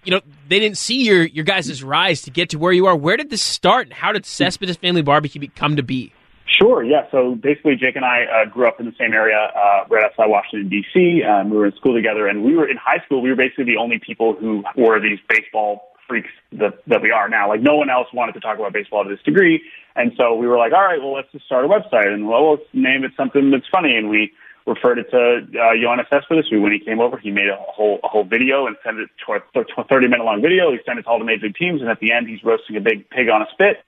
[0.07, 2.95] you know, they didn't see your your guys' rise to get to where you are.
[2.95, 6.13] Where did this start, and how did Cespedes Family Barbecue come to be?
[6.47, 7.11] Sure, yeah.
[7.11, 10.27] So basically, Jake and I uh, grew up in the same area, uh, right outside
[10.29, 11.23] Washington D.C.
[11.23, 13.21] Um, we were in school together, and we were in high school.
[13.21, 17.27] We were basically the only people who were these baseball freaks that that we are
[17.27, 17.49] now.
[17.49, 19.61] Like no one else wanted to talk about baseball to this degree,
[19.97, 22.51] and so we were like, all right, well, let's just start a website, and well,
[22.51, 24.31] let's name it something that's funny, and we
[24.67, 28.07] referred it to uh, Cespedes, who when he came over, he made a whole a
[28.07, 30.71] whole video and sent it to a 30 minute long video.
[30.71, 32.81] He sent it to all the major teams, and at the end, he's roasting a
[32.81, 33.83] big pig on a spit.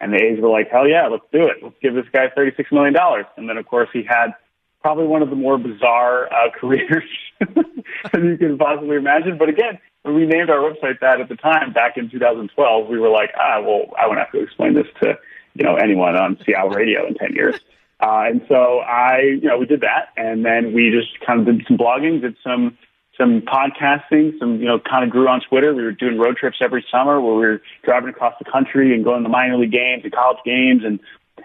[0.00, 1.58] And the A's were like, hell yeah, let's do it.
[1.62, 2.96] Let's give this guy $36 million.
[3.36, 4.34] And then, of course, he had
[4.80, 7.04] probably one of the more bizarre uh, careers
[7.38, 9.38] that you can possibly imagine.
[9.38, 12.98] But again, when we named our website that at the time, back in 2012, we
[12.98, 15.16] were like, ah, well, I won't have to explain this to,
[15.54, 17.60] you know, anyone on Seattle radio in 10 years.
[18.02, 20.08] Uh, and so I, you know, we did that.
[20.16, 22.76] And then we just kind of did some blogging, did some,
[23.16, 25.72] some podcasting, some, you know, kind of grew on Twitter.
[25.72, 29.04] We were doing road trips every summer where we were driving across the country and
[29.04, 30.98] going to minor league games and college games and,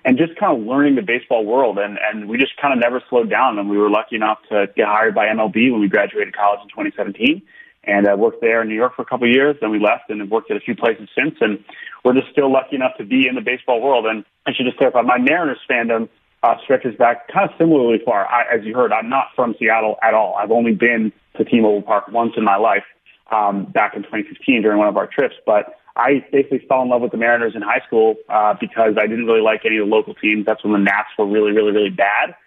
[0.04, 1.78] and just kind of learning the baseball world.
[1.78, 3.60] And, and we just kind of never slowed down.
[3.60, 6.70] And we were lucky enough to get hired by MLB when we graduated college in
[6.70, 7.44] 2017
[7.88, 9.56] and I uh, worked there in New York for a couple of years.
[9.62, 11.36] Then we left and have worked at a few places since.
[11.40, 11.64] And
[12.04, 14.06] we're just still lucky enough to be in the baseball world.
[14.06, 16.10] And I should just clarify, my Mariners fandom
[16.44, 18.28] uh, stretches back kind of similarly far.
[18.28, 20.36] I, as you heard, I'm not from Seattle at all.
[20.36, 22.84] I've only been to T-Mobile Park once in my life,
[23.32, 25.36] um, back in 2015 during one of our trips.
[25.46, 29.08] But I basically fell in love with the Mariners in high school uh, because I
[29.08, 30.46] didn't really like any of the local teams.
[30.46, 32.36] That's when the Nats were really, really, really bad.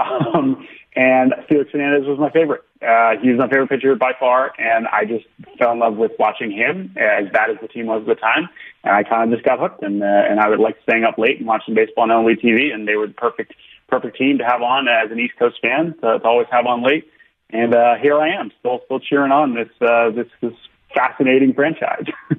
[0.00, 0.64] Um,
[0.94, 2.62] and Felix Hernandez was my favorite.
[2.80, 5.24] Uh, he was my favorite pitcher by far, and I just
[5.58, 8.48] fell in love with watching him, as bad as the team was at the time.
[8.84, 11.18] And I kind of just got hooked, and uh, and I would like staying up
[11.18, 13.54] late and watching baseball on only TV, and they were the perfect
[13.88, 16.82] perfect team to have on as an East Coast fan to, to always have on
[16.82, 17.10] late.
[17.50, 20.54] And uh, here I am, still still cheering on this uh, this this
[20.94, 22.06] fascinating franchise.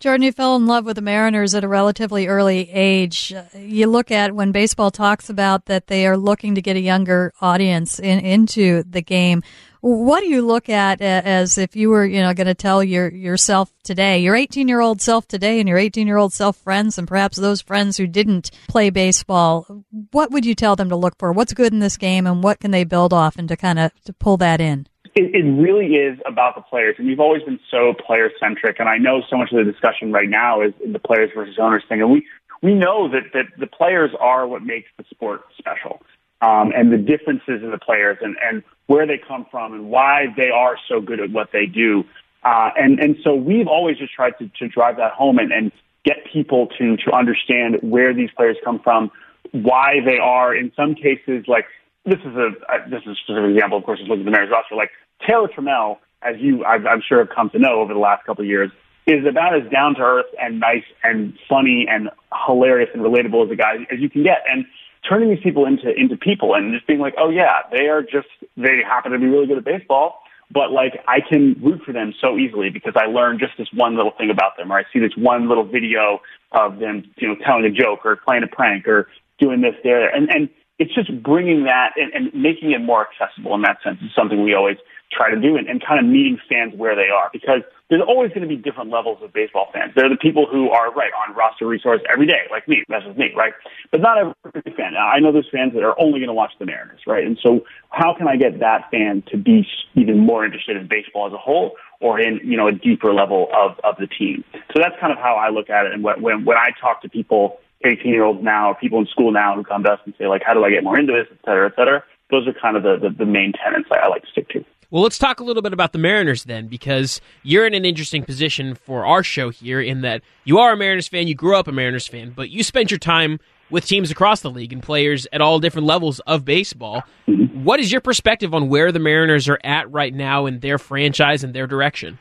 [0.00, 3.32] Jordan, you fell in love with the Mariners at a relatively early age.
[3.56, 7.32] You look at when baseball talks about that they are looking to get a younger
[7.40, 9.42] audience in, into the game.
[9.86, 13.06] What do you look at as if you were, you know, going to tell your
[13.06, 16.96] yourself today, your 18 year old self today, and your 18 year old self friends,
[16.96, 19.84] and perhaps those friends who didn't play baseball?
[20.12, 21.32] What would you tell them to look for?
[21.32, 23.92] What's good in this game, and what can they build off and to kind of
[24.04, 24.88] to pull that in?
[25.14, 28.80] it, it really is about the players, and we've always been so player centric.
[28.80, 31.56] And I know so much of the discussion right now is in the players versus
[31.60, 32.26] owners thing, and we
[32.62, 36.00] we know that that the players are what makes the sport special,
[36.44, 40.26] um, and the differences in the players and and where they come from and why
[40.36, 42.04] they are so good at what they do.
[42.42, 45.72] Uh, and and so we've always just tried to, to drive that home and, and
[46.04, 49.10] get people to to understand where these players come from,
[49.52, 51.66] why they are in some cases like
[52.04, 53.78] this is a uh, this is a specific example.
[53.78, 54.74] Of course, is looking at the Mariners roster.
[54.74, 54.90] Like
[55.26, 58.42] Taylor Trammell, as you I've, I'm sure have come to know over the last couple
[58.42, 58.70] of years,
[59.06, 62.10] is about as down to earth and nice and funny and
[62.46, 64.44] hilarious and relatable as a guy as you can get.
[64.50, 64.66] And
[65.08, 68.28] turning these people into into people and just being like, oh yeah, they are just
[68.56, 72.14] they happen to be really good at baseball, but like I can root for them
[72.20, 74.98] so easily because I learned just this one little thing about them, or I see
[74.98, 76.20] this one little video
[76.52, 80.14] of them, you know, telling a joke or playing a prank or doing this there,
[80.14, 83.98] and and it's just bringing that and, and making it more accessible in that sense
[84.02, 84.76] is something we always
[85.12, 87.62] try to do and, and kind of meeting fans where they are because
[87.94, 89.92] there's always going to be different levels of baseball fans.
[89.94, 92.82] There are the people who are right on roster resource every day, like me.
[92.88, 93.52] That's just me, right?
[93.92, 94.34] But not every
[94.76, 94.94] fan.
[94.98, 97.24] I know there's fans that are only going to watch the Mariners, right?
[97.24, 101.28] And so, how can I get that fan to be even more interested in baseball
[101.28, 104.42] as a whole, or in you know a deeper level of of the team?
[104.74, 105.92] So that's kind of how I look at it.
[105.92, 109.30] And when when, when I talk to people, 18 year olds now, people in school
[109.30, 111.28] now who come to us and say like, how do I get more into this,
[111.30, 112.02] et cetera, et cetera.
[112.30, 114.64] Those are kind of the, the, the main tenets I, I like to stick to.
[114.94, 118.22] Well, let's talk a little bit about the Mariners then, because you're in an interesting
[118.22, 121.66] position for our show here in that you are a Mariners fan, you grew up
[121.66, 125.26] a Mariners fan, but you spent your time with teams across the league and players
[125.32, 127.02] at all different levels of baseball.
[127.26, 127.64] Mm-hmm.
[127.64, 131.42] What is your perspective on where the Mariners are at right now in their franchise
[131.42, 132.20] and their direction?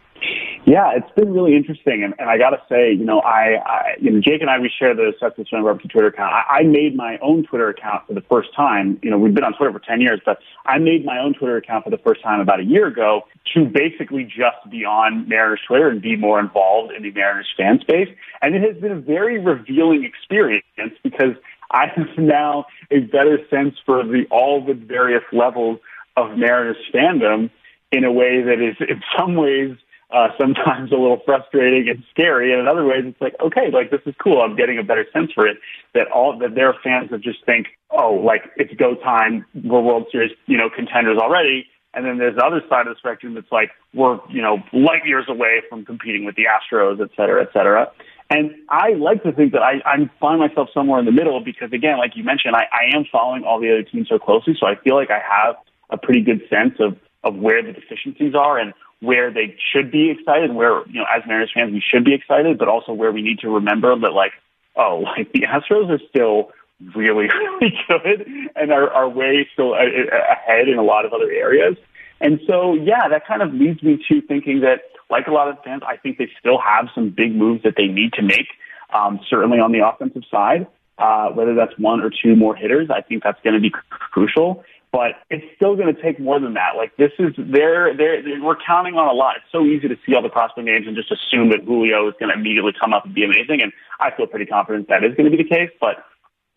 [0.65, 3.95] Yeah, it's been really interesting, and, and I got to say, you know, I, I,
[3.99, 6.31] you know, Jake and I, we share the Cespedes Barbecue Twitter account.
[6.31, 8.97] I, I made my own Twitter account for the first time.
[9.03, 11.57] You know, we've been on Twitter for ten years, but I made my own Twitter
[11.57, 13.23] account for the first time about a year ago
[13.53, 17.79] to basically just be on Mariners Twitter and be more involved in the Mariners fan
[17.81, 18.07] space.
[18.41, 20.63] And it has been a very revealing experience
[21.03, 21.35] because
[21.71, 25.79] I have now a better sense for the all the various levels
[26.15, 27.49] of Mariners fandom
[27.91, 29.75] in a way that is, in some ways
[30.13, 32.51] uh, sometimes a little frustrating and scary.
[32.51, 34.41] And in other ways, it's like, okay, like this is cool.
[34.41, 35.57] I'm getting a better sense for it.
[35.93, 39.45] That all that their fans would just think, oh, like it's go time.
[39.55, 41.65] We're World Series, you know, contenders already.
[41.95, 45.05] And then there's the other side of the spectrum that's like we're you know light
[45.05, 47.91] years away from competing with the Astros, et cetera, et cetera.
[48.29, 51.71] And I like to think that I, I find myself somewhere in the middle because
[51.71, 54.65] again, like you mentioned, I, I am following all the other teams so closely, so
[54.65, 55.55] I feel like I have
[55.91, 60.09] a pretty good sense of of where the deficiencies are and where they should be
[60.11, 63.21] excited, where, you know, as Mariners fans, we should be excited, but also where we
[63.21, 64.31] need to remember that, like,
[64.77, 66.51] oh, like the Astros are still
[66.95, 67.27] really,
[67.61, 71.75] really good and are, are way still ahead in a lot of other areas.
[72.21, 75.61] And so, yeah, that kind of leads me to thinking that, like a lot of
[75.63, 78.47] fans, I think they still have some big moves that they need to make,
[78.93, 80.65] um, certainly on the offensive side.
[80.97, 84.63] Uh, whether that's one or two more hitters, I think that's going to be crucial
[84.93, 86.77] but it's still going to take more than that.
[86.77, 89.37] Like this is they're, they're, they're we're counting on a lot.
[89.37, 92.13] It's so easy to see all the prospect names and just assume that Julio is
[92.19, 93.63] going to immediately come up and be amazing.
[93.63, 95.71] And I feel pretty confident that is going to be the case.
[95.81, 96.05] But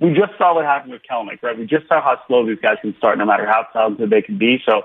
[0.01, 1.57] we just saw what happened with Kelenic, right?
[1.57, 4.37] We just saw how slow these guys can start, no matter how talented they can
[4.37, 4.61] be.
[4.69, 4.83] So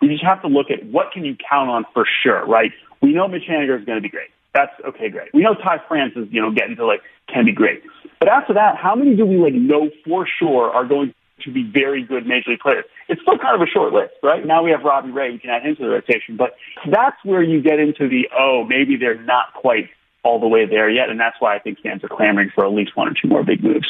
[0.00, 2.72] we just have to look at what can you count on for sure, right?
[3.02, 4.30] We know Mitch Haniger is going to be great.
[4.54, 5.28] That's okay, great.
[5.34, 7.82] We know Ty France is, you know, getting to like can be great.
[8.18, 11.12] But after that, how many do we like know for sure are going
[11.42, 12.84] to be very good major league players.
[13.08, 14.46] It's still kind of a short list, right?
[14.46, 16.56] Now we have Robbie Ray, we can add him to the rotation, but
[16.90, 19.90] that's where you get into the, oh, maybe they're not quite
[20.22, 22.72] all the way there yet, and that's why I think fans are clamoring for at
[22.72, 23.86] least one or two more big moves.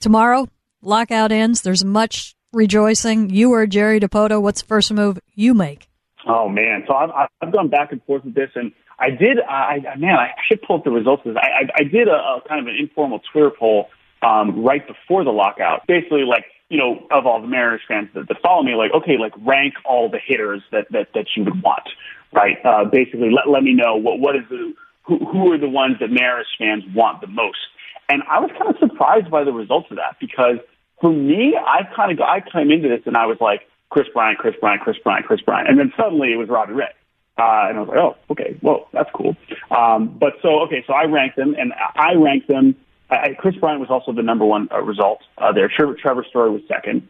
[0.00, 0.48] Tomorrow,
[0.82, 1.62] lockout ends.
[1.62, 3.30] There's much rejoicing.
[3.30, 5.88] You are Jerry Dipoto, what's the first move you make?
[6.26, 9.38] Oh man, so I've I've gone back and forth with this, and I did.
[9.48, 11.42] I, I man, I should pull up the results of this.
[11.42, 13.86] I I, I did a, a kind of an informal Twitter poll
[14.22, 18.28] um, right before the lockout, basically like you know of all the Mariners fans that,
[18.28, 21.62] that follow me, like okay, like rank all the hitters that that that you would
[21.62, 21.88] want,
[22.32, 22.56] right?
[22.64, 25.96] Uh, basically, let let me know what what is the who, who are the ones
[26.00, 27.58] that Mariners fans want the most.
[28.08, 30.56] And I was kind of surprised by the results of that because
[31.00, 34.38] for me, I kind of I came into this and I was like Kris Bryant,
[34.38, 36.94] Kris Bryant, Kris Bryant, Kris Bryant, and then suddenly it was Robbie Ray.
[37.38, 39.34] Uh, and I was like, oh, okay, well, that's cool.
[39.70, 42.76] Um, but so, okay, so I ranked them, and I ranked them.
[43.10, 45.68] I, Kris Bryant was also the number one uh, result uh, there.
[45.74, 47.08] Trevor, Trevor Story was second.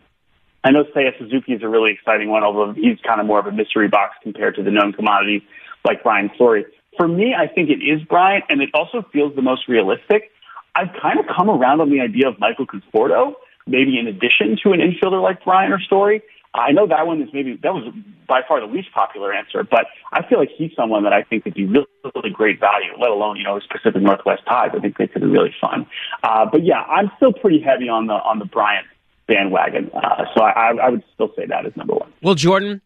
[0.64, 3.46] I know Seiya Suzuki is a really exciting one, although he's kind of more of
[3.46, 5.42] a mystery box compared to the known commodity
[5.84, 6.66] like Bryant Story.
[6.96, 10.30] For me, I think it is Bryant, and it also feels the most realistic.
[10.74, 13.34] I've kind of come around on the idea of Michael Conforto,
[13.66, 16.22] maybe in addition to an infielder like Bryant or Story.
[16.52, 17.94] I know that one is maybe that was
[18.26, 21.44] by far the least popular answer, but I feel like he's someone that I think
[21.44, 22.90] could be really, really great value.
[22.98, 24.70] Let alone you know his Pacific Northwest ties.
[24.74, 25.86] I think they could be really fun.
[26.24, 28.86] Uh, but yeah, I'm still pretty heavy on the on the Bryant
[29.28, 32.12] bandwagon, uh, so I, I would still say that is number one.
[32.20, 32.80] Well, Jordan,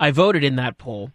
[0.00, 1.12] I voted in that poll,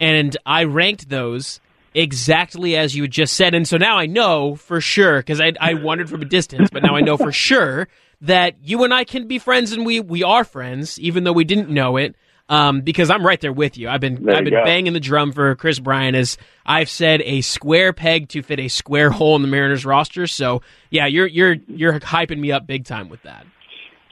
[0.00, 1.60] and I ranked those
[1.94, 3.54] exactly as you just said.
[3.54, 6.82] And so now I know for sure, because I, I wondered from a distance, but
[6.82, 7.88] now I know for sure
[8.22, 11.44] that you and I can be friends and we, we are friends, even though we
[11.44, 12.14] didn't know it.
[12.48, 13.88] Um, because I'm right there with you.
[13.88, 14.62] I've been There I've been go.
[14.62, 18.68] banging the drum for Kris Bryant as I've said a square peg to fit a
[18.68, 20.28] square hole in the Mariners roster.
[20.28, 23.46] So yeah, you're you're you're hyping me up big time with that.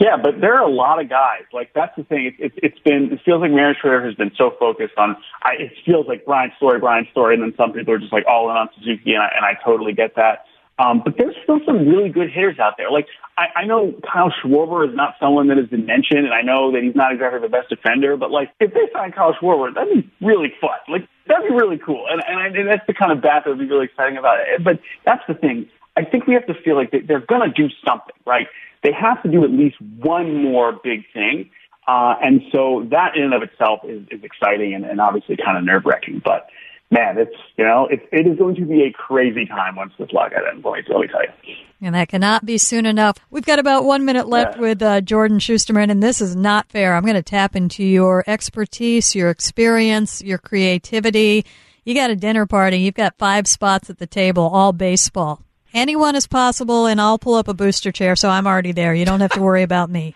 [0.01, 1.43] Yeah, but there are a lot of guys.
[1.53, 2.33] Like that's the thing.
[2.37, 3.11] It, it, it's been.
[3.13, 5.17] It feels like Mariners Twitter has been so focused on.
[5.45, 8.25] I, it feels like Brian's story, Brian's story, and then some people are just like
[8.27, 10.47] all in on Suzuki, and I, and I totally get that.
[10.79, 12.91] Um, but there's still some really good hitters out there.
[12.91, 13.07] Like
[13.39, 16.73] I, I know Kyle Schwarber is not someone that has been mentioned, and I know
[16.73, 18.17] that he's not exactly the best defender.
[18.17, 20.79] But like if they sign Kyle Schwarber, that'd be really fun.
[20.89, 23.51] Like that'd be really cool, and and, I, and that's the kind of bat that
[23.51, 24.65] would be really exciting about it.
[24.65, 25.69] But that's the thing.
[25.97, 28.49] I think we have to feel like they, they're going to do something, right?
[28.83, 31.51] They have to do at least one more big thing.
[31.87, 35.59] Uh, and so that in and of itself is, is exciting and, and obviously kind
[35.59, 36.21] of nerve wracking.
[36.25, 36.49] But
[36.91, 40.11] man, it's, you know, it, it is going to be a crazy time once this
[40.13, 40.65] lockout ends.
[40.65, 41.55] Let me, let me tell you.
[41.83, 43.19] And that cannot be soon enough.
[43.31, 44.61] We've got about one minute left Yeah.
[44.63, 46.95] with uh, Jordan Shusterman, and this is not fair.
[46.95, 51.45] I'm going to tap into your expertise, your experience, your creativity.
[51.85, 52.79] You got a dinner party.
[52.79, 55.43] You've got five spots at the table, all baseball.
[55.75, 58.95] Anyone is possible, and I'll pull up a booster chair, so I'm already there.
[58.95, 60.15] You don't have to worry about me.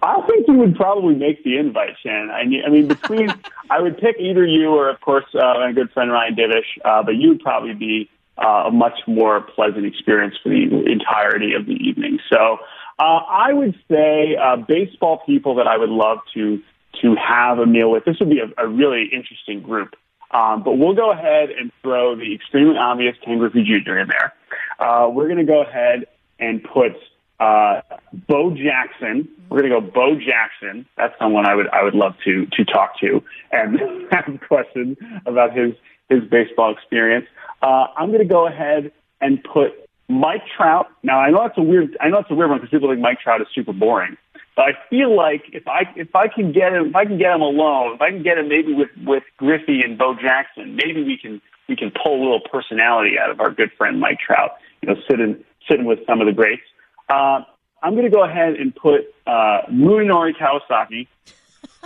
[0.05, 2.31] I think you would probably make the invite, Shannon.
[2.31, 3.29] I mean, I mean, between
[3.71, 7.03] I would pick either you or, of course, uh, my good friend Ryan Divish, uh,
[7.03, 11.67] but you would probably be uh, a much more pleasant experience for the entirety of
[11.67, 12.19] the evening.
[12.31, 12.59] So,
[12.99, 16.63] uh, I would say uh, baseball people that I would love to
[17.03, 18.05] to have a meal with.
[18.05, 19.97] This would be a, a really interesting group.
[20.31, 23.99] Um, but we'll go ahead and throw the extremely obvious Ken Griffey Jr.
[23.99, 24.33] in there.
[24.79, 26.07] Uh, we're going to go ahead
[26.39, 26.93] and put
[27.41, 27.81] uh,
[28.29, 29.29] Bo Jackson.
[29.51, 30.87] We're going to go Bo Jackson.
[30.97, 33.23] That's someone I would I would love to to talk to
[33.53, 33.79] and
[34.11, 35.75] have questions about his
[36.09, 37.27] his baseball experience.
[37.63, 39.73] Uh, I'm going to go ahead and put
[40.09, 40.89] Mike Trout.
[41.03, 43.01] Now I know that's a weird I know it's a weird one because people think
[43.01, 44.17] Mike Trout is super boring.
[44.57, 47.35] But I feel like if I if I can get him if I can get
[47.35, 51.03] him alone, if I can get him maybe with with Griffey and Bo Jackson, maybe
[51.03, 54.53] we can we can pull a little personality out of our good friend Mike Trout.
[54.83, 56.63] You know, sitting sitting with some of the greats.
[57.09, 57.41] Uh,
[57.83, 61.07] I'm going to go ahead and put uh, Munenori Kawasaki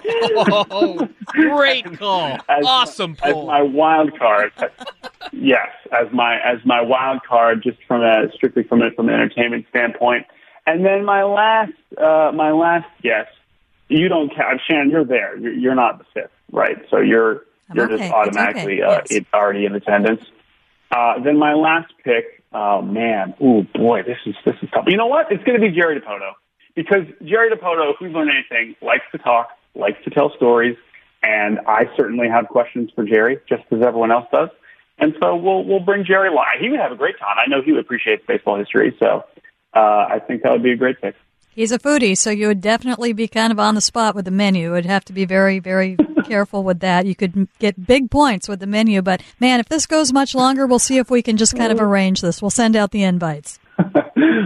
[0.71, 2.39] Oh, great call!
[2.49, 4.53] as, awesome as my wild card.
[5.33, 9.15] yes, as my as my wild card, just from a strictly from a from an
[9.17, 10.25] entertainment standpoint.
[10.67, 13.27] And then my last uh, my last guess,
[13.89, 14.61] you don't count.
[14.69, 15.37] Shannon, you're there.
[15.37, 16.77] You're, you're not the fifth, right?
[16.91, 17.97] So you're I'm you're okay.
[17.97, 18.83] just It's automatically okay.
[18.83, 19.07] uh, Yes.
[19.11, 20.23] it's already in attendance.
[20.93, 24.85] Uh, then my last pick, oh man, oh boy, this is this is tough.
[24.87, 25.31] You know what?
[25.31, 26.33] It's going to be Jerry Dipoto
[26.75, 30.77] because Jerry Dipoto, if we've learned anything, likes to talk, likes to tell stories,
[31.23, 34.49] and I certainly have questions for Jerry, just as everyone else does.
[34.99, 36.47] And so we'll we'll bring Jerry along.
[36.61, 37.37] He would have a great time.
[37.39, 39.25] I know he appreciates baseball history, so
[39.75, 41.15] uh, I think that would be a great pick.
[41.59, 44.31] He's a foodie, so you would definitely be kind of on the spot with the
[44.31, 44.67] menu.
[44.67, 47.05] You would have to be very, very careful with that.
[47.05, 50.69] You could get big points with the menu, but man, if this goes much longer,
[50.69, 51.83] we'll see if we can just kind of oh.
[51.83, 52.41] arrange this.
[52.41, 53.59] We'll send out the invites.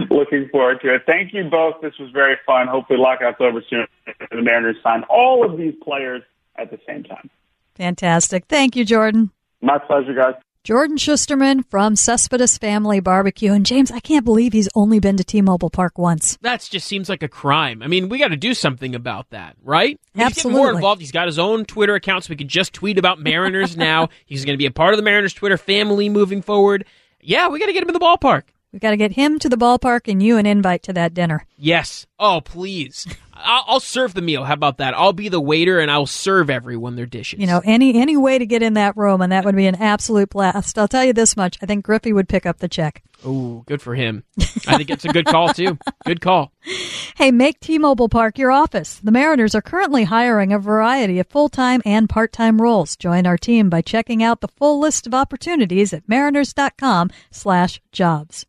[0.09, 1.03] Looking forward to it.
[1.05, 1.81] Thank you both.
[1.83, 2.65] This was very fun.
[2.67, 3.85] Hopefully, lockout's over soon.
[4.31, 6.23] The Mariners sign all of these players
[6.55, 7.29] at the same time.
[7.75, 8.45] Fantastic.
[8.47, 9.29] Thank you, Jordan.
[9.61, 10.33] My pleasure, guys.
[10.63, 13.51] Jordan Shusterman from Cespedes Family Barbecue.
[13.51, 16.37] And James, I can't believe he's only been to T-Mobile Park once.
[16.41, 17.83] That just seems like a crime.
[17.83, 19.99] I mean, we got to do something about that, right?
[20.13, 20.51] He's Absolutely.
[20.51, 21.01] getting more involved.
[21.01, 24.07] He's got his own Twitter account, so we can just tweet about Mariners now.
[24.25, 26.85] He's going to be a part of the Mariners Twitter family moving forward.
[27.19, 28.43] Yeah, we got to get him in the ballpark.
[28.71, 31.45] We got to get him to the ballpark and you an invite to that dinner.
[31.63, 32.05] Yes.
[32.19, 33.07] Oh, please.
[33.33, 34.43] I'll, I'll serve the meal.
[34.43, 34.93] How about that?
[34.93, 37.39] I'll be the waiter and I'll serve everyone their dishes.
[37.39, 39.75] You know, any any way to get in that room, and that would be an
[39.75, 40.77] absolute blast.
[40.77, 43.01] I'll tell you this much: I think Griffey would pick up the check.
[43.25, 44.25] Oh, good for him.
[44.67, 45.77] I think it's a good call too.
[46.05, 46.51] Good call.
[47.15, 48.99] Hey, make T-Mobile Park your office.
[49.03, 52.95] The Mariners are currently hiring a variety of full-time and part-time roles.
[52.95, 58.45] Join our team by checking out the full list of opportunities at mariners.com/jobs.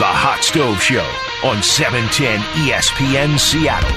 [0.00, 1.04] The Hot Stove Show
[1.46, 3.92] on 710 ESPN Seattle.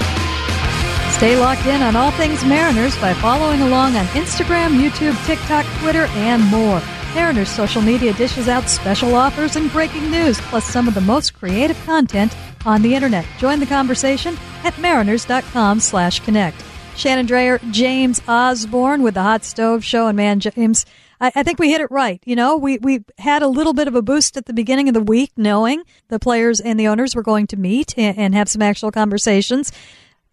[1.14, 6.08] Stay locked in on all things Mariners by following along on Instagram, YouTube, TikTok, Twitter,
[6.20, 6.82] and more.
[7.16, 11.36] Mariners social media dishes out special offers and breaking news, plus some of the most
[11.36, 12.36] creative content
[12.66, 13.26] on the internet.
[13.38, 14.36] Join the conversation
[14.66, 16.62] at mariners.com slash connect.
[16.98, 20.86] Shannon Drayer, James Osborn with the Hot Stove Show, and man, James,
[21.24, 22.22] I, I think we hit it right.
[22.26, 24.94] You know, we, we had a little bit of a boost at the beginning of
[24.94, 28.50] the week, knowing the players and the owners were going to meet and, and have
[28.50, 29.72] some actual conversations.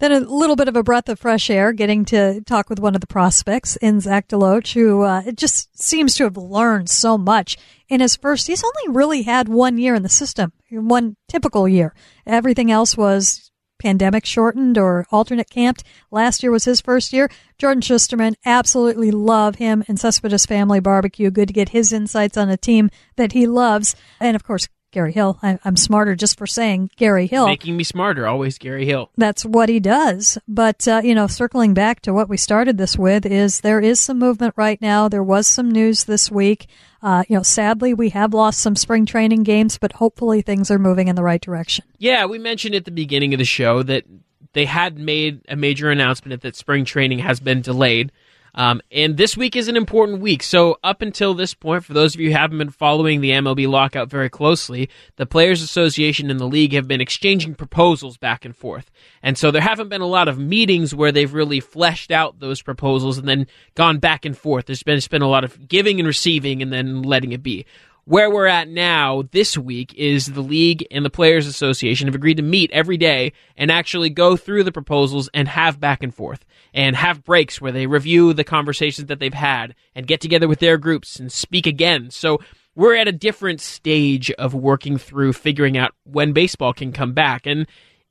[0.01, 2.95] Then a little bit of a breath of fresh air, getting to talk with one
[2.95, 7.57] of the prospects in Zach DeLoach, who uh, just seems to have learned so much
[7.88, 8.47] in his first.
[8.47, 11.95] He's only really had one year in the system, one typical year.
[12.26, 13.50] Everything else was
[13.81, 15.83] pandemic shortened or alternate camped.
[16.11, 17.31] Last year was his first year.
[17.59, 21.31] Jordan Shusterman, absolutely love him and Cespedes Family Barbecue.
[21.31, 23.97] Good to get his insights on a team that he loves.
[24.20, 25.38] And of course, Gary Hill.
[25.43, 27.47] I, am smarter just for saying Gary Hill.
[27.47, 29.11] Making me smarter, always Gary Hill.
[29.16, 30.38] That's what he does.
[30.49, 34.01] But, uh, you know, circling back to what we started this with is there is
[34.01, 35.09] some movement right now.
[35.09, 36.66] There was some news this week.
[37.03, 40.78] Uh, you know, sadly, we have lost some spring training games, but hopefully things are
[40.78, 41.84] moving in the right direction.
[41.99, 44.05] Yeah, we mentioned at the beginning of the show that
[44.53, 48.12] they had made a major announcement that spring training has been delayed.
[48.55, 50.43] Um, and this week is an important week.
[50.43, 53.69] So, up until this point, for those of you who haven't been following the MLB
[53.69, 58.57] lockout very closely, the Players Association and the league have been exchanging proposals back and
[58.57, 58.91] forth.
[59.23, 62.63] And so, there haven't been a lot of meetings where they've really fleshed out those
[62.63, 64.67] proposals and then gone back and forth.
[64.67, 67.67] There's been, been a lot of giving and receiving and then letting it be.
[68.05, 72.39] Where we're at now this week is the league and the Players Association have agreed
[72.39, 76.45] to meet every day and actually go through the proposals and have back and forth
[76.73, 80.61] and have breaks where they review the conversations that they've had and get together with
[80.61, 82.11] their groups and speak again.
[82.11, 82.41] So
[82.75, 87.47] we're at a different stage of working through figuring out when baseball can come back.
[87.47, 87.67] And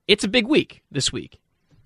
[0.07, 1.39] it's a big week this week.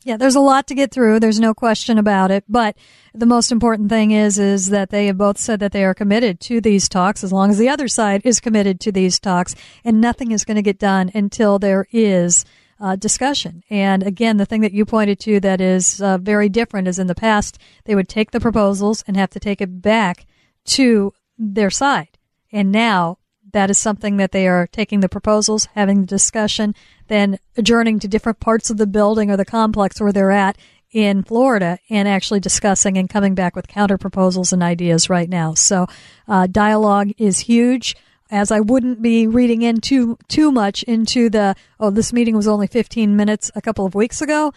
[0.06, 1.20] Yeah, there's a lot to get through.
[1.20, 2.44] There's no question about it.
[2.50, 2.76] But
[3.14, 6.40] the most important thing is, is that they have both said that they are committed
[6.42, 10.02] to these talks as long as the other side is committed to these talks and
[10.02, 12.44] nothing is going to get done until there is
[12.80, 13.64] uh, discussion.
[13.70, 17.08] And again, the thing that you pointed to that is uh, very different is in
[17.08, 20.26] the past, they would take the proposals and have to take it back
[20.66, 22.18] to their side.
[22.52, 23.20] And now
[23.54, 26.76] that is something that they are taking the proposals, having the discussion,
[27.08, 30.58] then adjourning to different parts of the building or the complex where they're at
[30.92, 35.54] in Florida and actually discussing and coming back with counter proposals and ideas right now.
[35.54, 35.88] So,
[36.28, 37.96] uh, dialogue is huge.
[38.30, 42.48] As I wouldn't be reading in too too much into the oh this meeting was
[42.48, 44.54] only 15 minutes a couple of weeks ago.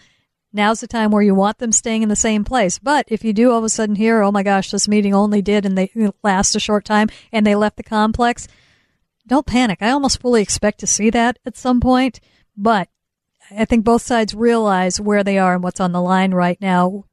[0.53, 2.79] Now's the time where you want them staying in the same place.
[2.79, 5.41] But if you do all of a sudden hear, oh my gosh, this meeting only
[5.41, 5.91] did and they
[6.23, 8.47] last a short time and they left the complex,
[9.27, 9.79] don't panic.
[9.81, 12.19] I almost fully expect to see that at some point,
[12.55, 12.89] but
[13.51, 17.05] I think both sides realize where they are and what's on the line right now.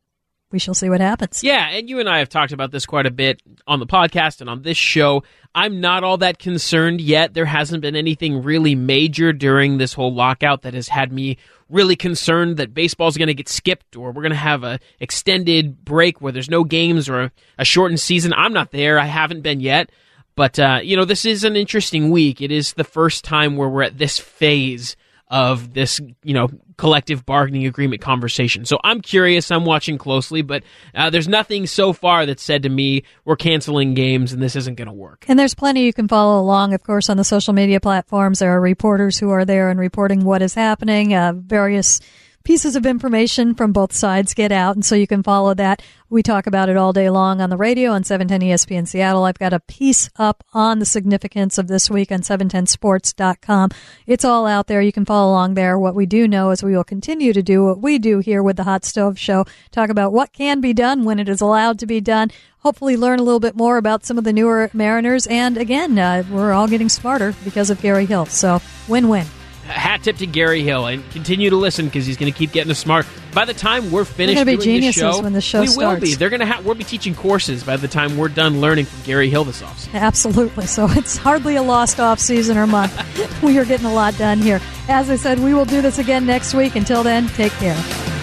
[0.51, 1.43] We shall see what happens.
[1.43, 4.41] Yeah, and you and I have talked about this quite a bit on the podcast
[4.41, 5.25] and on this show.
[5.53, 7.35] I'm not all that concerned yet.
[7.35, 11.39] There hasn't been anything really major during this whole lockout that has had me
[11.69, 15.85] really concerned that baseball's going to get skipped or we're going to have a extended
[15.85, 18.33] break where there's no games or a, a shortened season.
[18.33, 18.97] I'm not there.
[18.99, 19.91] I haven't been yet.
[20.37, 22.41] But, uh, you know, this is an interesting week.
[22.41, 24.97] It is the first time where we're at this phase
[25.29, 28.65] of this, you know, collective bargaining agreement conversation.
[28.65, 29.51] So I'm curious.
[29.51, 30.63] I'm watching closely, but
[30.95, 34.75] uh, there's nothing so far that said to me, we're canceling games and this isn't
[34.75, 35.25] going to work.
[35.29, 38.41] And there's plenty you can follow along, of course, on the social media platforms.
[38.41, 42.01] There are reporters who are there and reporting what is happening, uh, various
[42.45, 45.83] pieces of information from both sides get out, and so you can follow that.
[46.11, 49.25] We talk about it all day long on the radio on 710 ESPN Seattle.
[49.25, 53.71] I've got a piece up on the significance of this week on 710sports.com.
[54.07, 54.83] It's all out there.
[54.83, 55.79] You can follow along there.
[55.79, 58.57] What we do know is we will continue to do what we do here with
[58.57, 61.87] the Hot Stove Show, talk about what can be done when it is allowed to
[61.87, 62.31] be done.
[62.59, 65.27] Hopefully, learn a little bit more about some of the newer Mariners.
[65.27, 68.27] And again, uh, we're all getting smarter because of Gary Hill.
[68.27, 69.27] So, win win
[69.67, 72.71] hat tip to Gary Hill and continue to listen because he's going to keep getting
[72.71, 73.07] us smart.
[73.33, 76.01] By the time we're finished we're doing geniuses the show, when the show we starts.
[76.01, 76.15] will be.
[76.15, 79.03] They're going to have we'll be teaching courses by the time we're done learning from
[79.05, 79.95] Gary Hill this offseason.
[79.95, 80.67] Absolutely.
[80.67, 82.95] So it's hardly a lost off season or month.
[83.43, 84.61] we are getting a lot done here.
[84.89, 86.77] As I said, we will do this again next week.
[86.77, 88.14] Until then, take care.